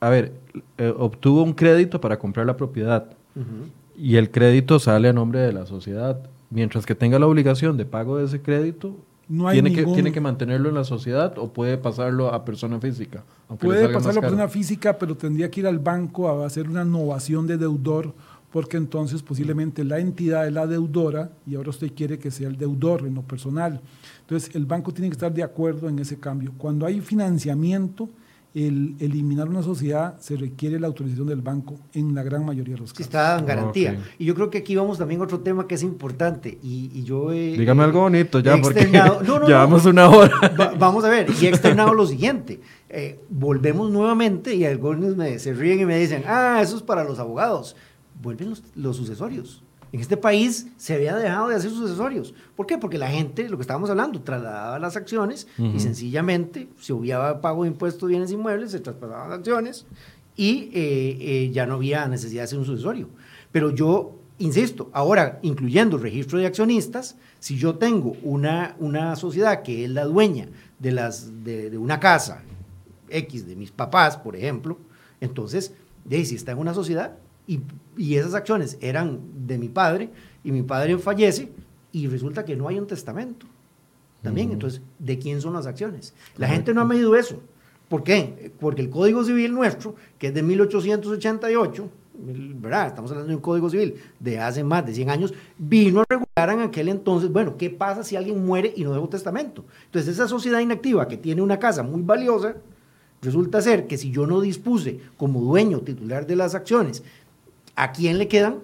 [0.00, 0.32] a ver,
[0.76, 3.12] eh, obtuvo un crédito para comprar la propiedad
[3.96, 6.18] y el crédito sale a nombre de la sociedad,
[6.50, 8.96] mientras que tenga la obligación de pago de ese crédito,
[9.28, 13.24] ¿Tiene, que, ¿Tiene que mantenerlo en la sociedad o puede pasarlo a persona física?
[13.58, 17.46] Puede pasarlo a persona física, pero tendría que ir al banco a hacer una innovación
[17.46, 18.14] de deudor,
[18.52, 22.56] porque entonces posiblemente la entidad es la deudora y ahora usted quiere que sea el
[22.56, 23.80] deudor en lo personal.
[24.20, 26.52] Entonces el banco tiene que estar de acuerdo en ese cambio.
[26.56, 28.08] Cuando hay financiamiento,
[28.56, 32.80] el eliminar una sociedad se requiere la autorización del banco en la gran mayoría de
[32.80, 33.04] los casos.
[33.04, 33.98] está en garantía.
[34.18, 36.58] Y yo creo que aquí vamos también a otro tema que es importante.
[36.62, 38.86] Y, yo Dígame algo bonito ya, porque
[39.46, 40.74] llevamos una hora.
[40.78, 42.60] vamos a ver, y he externado lo siguiente.
[42.88, 47.04] Eh, volvemos nuevamente y algunos me, se ríen y me dicen, ah, eso es para
[47.04, 47.76] los abogados.
[48.22, 49.62] Vuelven los, los sucesorios.
[49.92, 52.34] En este país se había dejado de hacer sucesorios.
[52.54, 52.76] ¿Por qué?
[52.76, 57.62] Porque la gente, lo que estábamos hablando, trasladaba las acciones y sencillamente se hubiera pago
[57.62, 59.86] de impuestos de bienes inmuebles, se trasladaban acciones
[60.36, 63.08] y eh, eh, ya no había necesidad de hacer un sucesorio.
[63.52, 69.62] Pero yo insisto, ahora incluyendo el registro de accionistas, si yo tengo una, una sociedad
[69.62, 72.42] que es la dueña de, las, de, una casa
[73.08, 74.78] X de mis papás, por ejemplo,
[75.20, 75.72] entonces,
[76.04, 77.16] de, si está en una sociedad,
[77.46, 77.60] y,
[78.14, 80.10] esas acciones eran de mi padre
[80.44, 81.50] y mi padre fallece
[81.92, 83.46] y resulta que no hay un testamento.
[84.22, 86.12] También, entonces, ¿de quién son las acciones?
[86.36, 87.40] La gente no ha medido eso.
[87.88, 88.52] ¿Por qué?
[88.58, 91.88] Porque el Código Civil nuestro, que es de 1888,
[92.18, 92.88] ¿verdad?
[92.88, 96.50] Estamos hablando de un código civil de hace más de 100 años, vino a regular
[96.50, 99.64] en aquel entonces, bueno, ¿qué pasa si alguien muere y no dejó testamento?
[99.86, 102.56] Entonces, esa sociedad inactiva que tiene una casa muy valiosa,
[103.22, 107.02] resulta ser que si yo no dispuse como dueño titular de las acciones,
[107.76, 108.56] ¿a quién le quedan?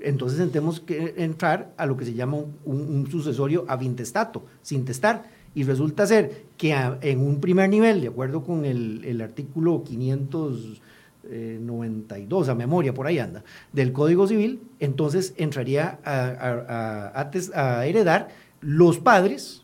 [0.00, 5.24] Entonces tenemos que entrar a lo que se llama un, sucesorio ab intestato, sin testar.
[5.54, 10.82] Y resulta ser que en un primer nivel, de acuerdo con el, artículo 500
[11.30, 18.28] 92 a memoria, por ahí anda, del Código Civil, entonces entraría a, heredar
[18.60, 19.62] los padres,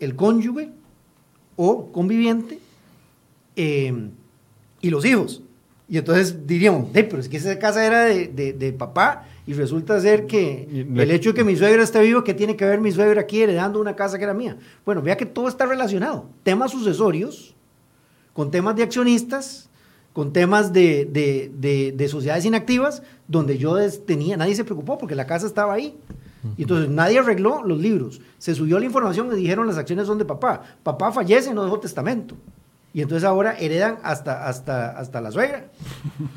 [0.00, 0.70] el cónyuge
[1.56, 2.60] o conviviente
[3.56, 4.10] eh,
[4.80, 5.42] y los hijos.
[5.88, 10.68] Y entonces diríamos, pero es que esa casa era de, papá y resulta ser que
[10.72, 13.42] el hecho de que mi suegra esté vivo, ¿qué tiene que ver mi suegra aquí
[13.42, 14.56] heredando una casa que era mía?
[14.84, 16.28] Bueno, vea que todo está relacionado.
[16.42, 17.54] Temas sucesorios
[18.32, 19.66] con temas de accionistas
[20.16, 23.76] con temas de, sociedades inactivas, donde yo
[24.06, 25.94] tenía, nadie se preocupó porque la casa estaba ahí.
[26.56, 28.22] Y entonces nadie arregló los libros.
[28.38, 30.62] Se subió la información y dijeron las acciones son de papá.
[30.82, 32.34] Papá fallece y no dejó testamento
[32.96, 35.66] y entonces ahora heredan hasta, hasta, hasta la suegra.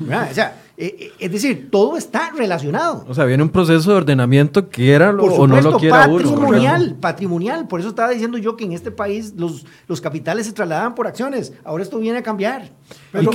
[0.02, 3.02] O sea, eh, eh, es decir, todo está relacionado.
[3.08, 6.96] O sea, viene un proceso de ordenamiento que era lo, o no lo quiera patrimonial,
[7.00, 7.66] patrimonial.
[7.66, 11.06] Por eso estaba diciendo yo que en este país los, los capitales se trasladaban por
[11.06, 11.54] acciones.
[11.64, 12.70] Ahora esto viene a cambiar.
[13.10, 13.30] Pero,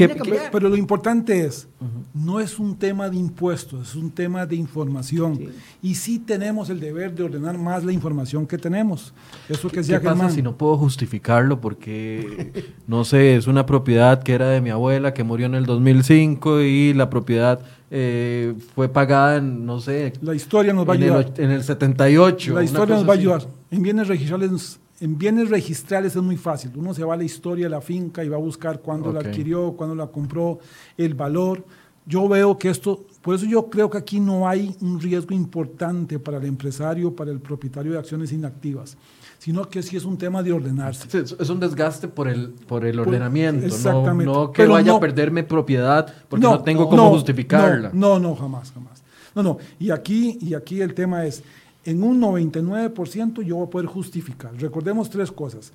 [0.51, 1.67] pero lo importante es,
[2.13, 5.51] no es un tema de impuestos, es un tema de información.
[5.81, 9.13] Y sí tenemos el deber de ordenar más la información que tenemos.
[9.49, 14.33] Eso que ¿Qué pasa si no puedo justificarlo porque, no sé, es una propiedad que
[14.33, 17.59] era de mi abuela que murió en el 2005 y la propiedad
[17.91, 20.13] eh, fue pagada en, no sé...
[20.21, 21.33] La historia nos va a ayudar.
[21.37, 22.53] en el 78.
[22.53, 23.41] La historia nos va a ayudar.
[23.71, 26.71] En bienes registrales en bienes registrales es muy fácil.
[26.75, 29.19] Uno se va a la historia de la finca y va a buscar cuándo la
[29.19, 30.59] adquirió, cuándo la compró,
[30.97, 31.65] el valor
[32.05, 36.19] yo veo que esto, por eso yo creo que aquí no hay un riesgo importante
[36.19, 38.97] para el empresario, para el propietario de acciones inactivas,
[39.39, 41.07] sino que sí es un tema de ordenarse.
[41.17, 44.31] es un desgaste por el, por el ordenamiento, exactamente.
[44.31, 47.89] No, que vaya a perderme propiedad porque no, tengo cómo justificarla.
[47.93, 49.03] No, no, jamás, jamás.
[49.33, 51.41] No, no, y aquí, y aquí el tema es,
[51.83, 54.55] en un 99% yo voy a poder justificar.
[54.55, 55.73] Recordemos tres cosas.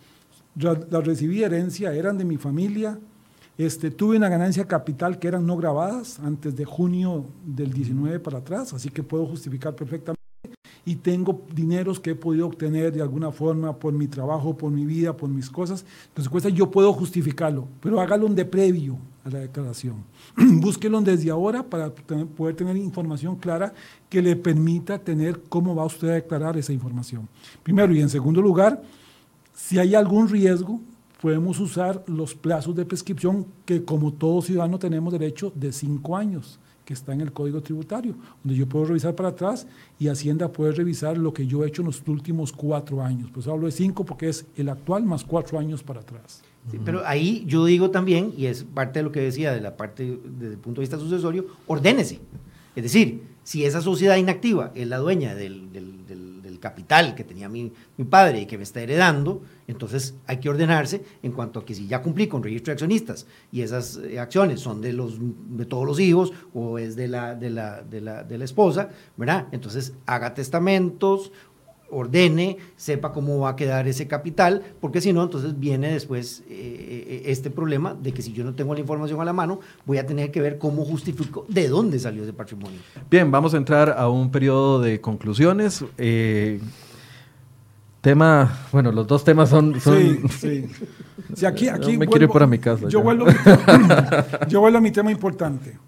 [0.54, 2.96] La, la recibí herencia, eran de mi familia,
[3.66, 8.38] este, tuve una ganancia capital que eran no grabadas antes de junio del 19 para
[8.38, 10.18] atrás, así que puedo justificar perfectamente.
[10.86, 14.86] Y tengo dineros que he podido obtener de alguna forma por mi trabajo, por mi
[14.86, 15.84] vida, por mis cosas.
[16.08, 18.96] Entonces, yo puedo justificarlo, pero hágalo de previo
[19.26, 20.04] a la declaración.
[20.36, 23.74] Búsquelo desde ahora para poder tener información clara
[24.08, 27.28] que le permita tener cómo va usted a declarar esa información.
[27.62, 28.82] Primero y en segundo lugar,
[29.52, 30.80] si hay algún riesgo,
[31.20, 36.58] podemos usar los plazos de prescripción que como todo ciudadano tenemos derecho de cinco años,
[36.84, 39.66] que está en el Código Tributario, donde yo puedo revisar para atrás
[39.98, 43.30] y Hacienda puede revisar lo que yo he hecho en los últimos cuatro años.
[43.32, 46.42] Pues hablo de cinco porque es el actual más cuatro años para atrás.
[46.84, 50.18] pero ahí yo digo también, y es parte de lo que decía de la parte
[50.24, 52.18] desde el punto de vista sucesorio, ordénese.
[52.74, 55.70] Es decir, si esa sociedad inactiva es la dueña del
[56.60, 57.72] capital que tenía mi,
[58.08, 61.86] padre y que me está heredando, entonces hay que ordenarse en cuanto a que si
[61.86, 65.86] ya cumplí con registro de accionistas y esas eh, acciones son de, los, de todos
[65.86, 69.48] los hijos o es de la, de la, de la, de la esposa, ¿verdad?
[69.52, 71.32] Entonces haga testamentos
[71.90, 77.04] ordene, sepa cómo va a quedar ese capital, porque si no, entonces viene después eh,
[77.08, 79.98] eh, este problema de que si yo no tengo la información a la mano, voy
[79.98, 82.78] a tener que ver cómo justifico de dónde salió ese patrimonio.
[83.10, 85.84] Bien, vamos a entrar a un periodo de conclusiones.
[85.98, 86.60] Eh,
[88.00, 89.80] tema, bueno, los dos temas son...
[89.80, 90.20] Sí,
[91.34, 91.46] sí.
[91.46, 92.88] aquí, aquí me quiero ir para mi casa.
[92.88, 93.26] Yo vuelvo,
[94.48, 95.78] yo vuelvo a mi tema importante.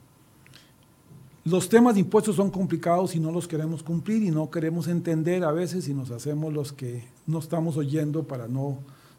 [1.45, 5.43] Los temas de impuestos son complicados y no los queremos cumplir y no queremos entender
[5.43, 8.78] a veces y nos hacemos los que no estamos oyendo para no,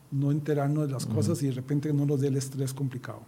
[0.09, 3.19] no enterarnos de las cosas y de repente no nos dé el estrés complicado.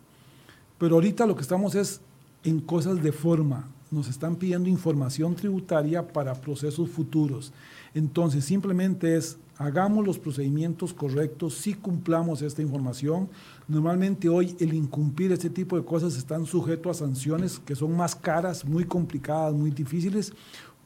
[0.77, 1.99] Pero ahorita lo que estamos es
[2.45, 3.67] en cosas de forma.
[3.91, 7.51] Nos están pidiendo información tributaria para procesos futuros.
[7.93, 13.29] Entonces, simplemente es hagamos los procedimientos correctos, si cumplamos esta información.
[13.67, 18.15] Normalmente hoy el incumplir este tipo de cosas están sujetos a sanciones que son más
[18.15, 20.33] caras, muy complicadas, muy difíciles.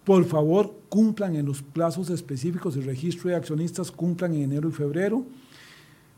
[0.04, 4.72] Por favor, cumplan en los plazos específicos de registro de accionistas, cumplan en enero y
[4.72, 5.26] febrero.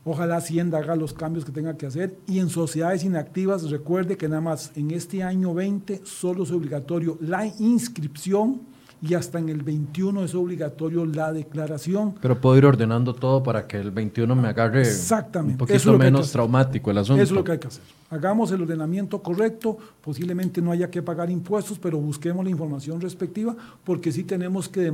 [0.04, 2.16] Ojalá Hacienda haga los cambios que tenga que hacer.
[2.26, 7.18] Y en sociedades inactivas, recuerde que nada más en este año 20 solo es obligatorio
[7.20, 8.71] la inscripción
[9.02, 12.14] y hasta en el 21 es obligatorio la declaración.
[12.20, 15.54] Pero puedo ir ordenando todo para que el 21 me agarre Exactamente.
[15.54, 17.20] un poquito menos traumático el asunto.
[17.20, 17.82] Eso es lo que hay que hacer.
[18.10, 23.56] Hagamos el ordenamiento correcto, posiblemente no haya que pagar impuestos, pero busquemos la información respectiva,
[23.82, 24.92] porque sí tenemos que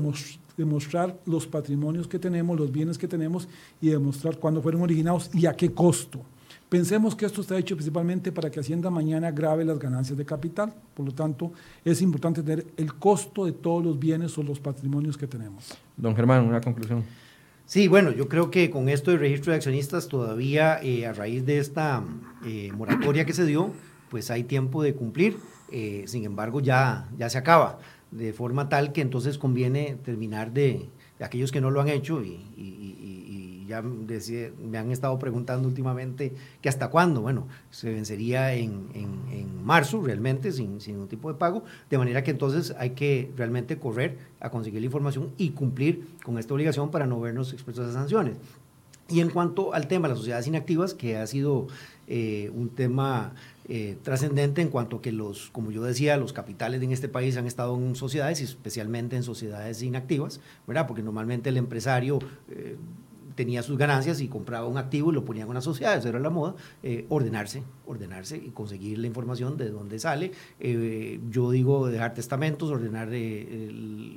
[0.56, 3.46] demostrar los patrimonios que tenemos, los bienes que tenemos
[3.80, 6.20] y demostrar cuándo fueron originados y a qué costo.
[6.68, 10.74] Pensemos que esto está hecho principalmente para que Hacienda mañana grave las ganancias de capital,
[10.94, 11.52] por lo tanto
[11.82, 15.78] es importante tener el costo de todos los bienes o los patrimonios que tenemos.
[15.96, 17.04] Don Germán, una conclusión.
[17.64, 21.46] Sí, bueno, yo creo que con esto del registro de accionistas todavía eh, a raíz
[21.46, 22.02] de esta
[22.44, 23.72] eh, moratoria que se dio,
[24.10, 25.38] pues hay tiempo de cumplir,
[25.72, 27.78] eh, sin embargo ya, ya se acaba,
[28.10, 30.88] de forma tal que entonces conviene terminar de,
[31.20, 32.40] aquellos que no lo han hecho y
[33.68, 37.20] ya me han estado preguntando últimamente que hasta cuándo.
[37.20, 42.24] Bueno, se vencería en, en, marzo realmente sin, sin, ningún tipo de pago, de manera
[42.24, 46.90] que entonces hay que realmente correr a conseguir la información y cumplir con esta obligación
[46.90, 48.36] para no vernos expuestos a sanciones.
[49.10, 51.66] Y en cuanto al tema de las sociedades inactivas, que ha sido
[52.06, 53.32] eh, un tema
[53.66, 57.46] eh, trascendente en cuanto que los, como yo decía, los capitales en este país han
[57.46, 60.86] estado en sociedades, y especialmente en sociedades inactivas, ¿verdad?
[60.86, 62.18] Porque normalmente el empresario
[62.50, 62.76] eh,
[63.38, 66.18] tenía sus ganancias y compraba un activo y lo ponía en una sociedad, eso era
[66.18, 70.32] la moda, eh, ordenarse, ordenarse y conseguir la información de dónde sale.
[70.58, 73.70] Eh, yo digo dejar testamentos, ordenar eh,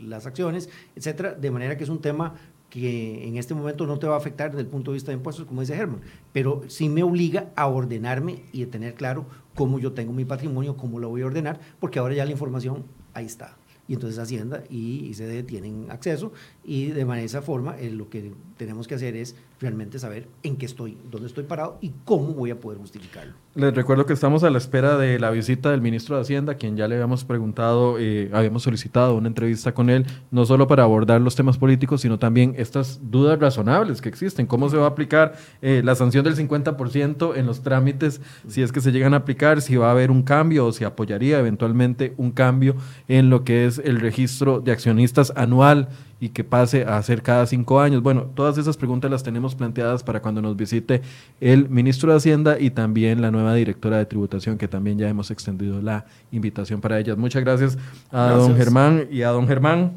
[0.08, 2.34] las acciones, etcétera, de manera que es un tema
[2.72, 5.18] que en este momento no te va a afectar desde el punto de vista de
[5.18, 6.02] impuestos, como dice Germán,
[6.34, 10.78] pero sí me obliga a ordenarme y a tener claro cómo yo tengo mi patrimonio,
[10.78, 13.56] cómo lo voy a ordenar, porque ahora ya la información ahí está
[13.92, 16.32] y entonces Hacienda y ICD tienen acceso
[16.64, 20.58] y de manera esa forma eh, lo que tenemos que hacer es realmente saber en
[20.58, 23.34] qué estoy, dónde estoy parado y cómo voy a poder justificarlo.
[23.56, 26.78] Les recuerdo que estamos a la espera de la visita del ministro de Hacienda, quien
[26.78, 31.22] ya le habíamos preguntado, eh, habíamos solicitado una entrevista con él, no solo para abordar
[31.22, 35.34] los temas políticos, sino también estas dudas razonables que existen, cómo se va a aplicar
[35.62, 39.62] eh, la sanción del 50% en los trámites, si es que se llegan a aplicar,
[39.62, 42.76] si va a haber un cambio o si apoyaría eventualmente un cambio
[43.08, 45.90] en lo que es el registro de accionistas anual
[46.22, 48.04] y que pase a ser cada cinco años.
[48.04, 51.02] Bueno, todas esas preguntas las tenemos planteadas para cuando nos visite
[51.42, 55.32] el ministro de Hacienda y también la nueva directora de tributación, que también ya hemos
[55.32, 57.18] extendido la invitación para ellas.
[57.18, 57.78] Muchas gracias
[58.12, 59.94] a don Germán y a don Germán.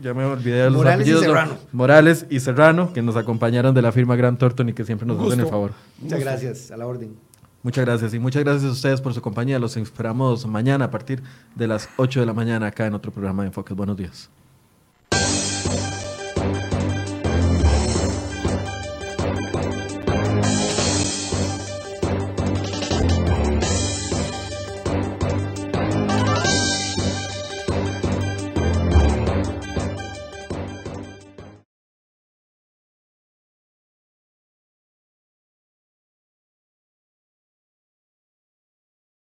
[0.00, 1.52] Ya me olvidé de los Morales Y Serrano.
[1.72, 5.20] Morales y Serrano, que nos acompañaron de la firma Gran Torton y que siempre nos
[5.20, 5.72] hacen el favor.
[6.00, 7.16] Muchas gracias, a la orden.
[7.64, 9.58] Muchas gracias y muchas gracias a ustedes por su compañía.
[9.58, 11.20] Los esperamos mañana a partir
[11.56, 13.76] de las 8 de la mañana acá en otro programa de Enfoques.
[13.76, 14.30] Buenos días.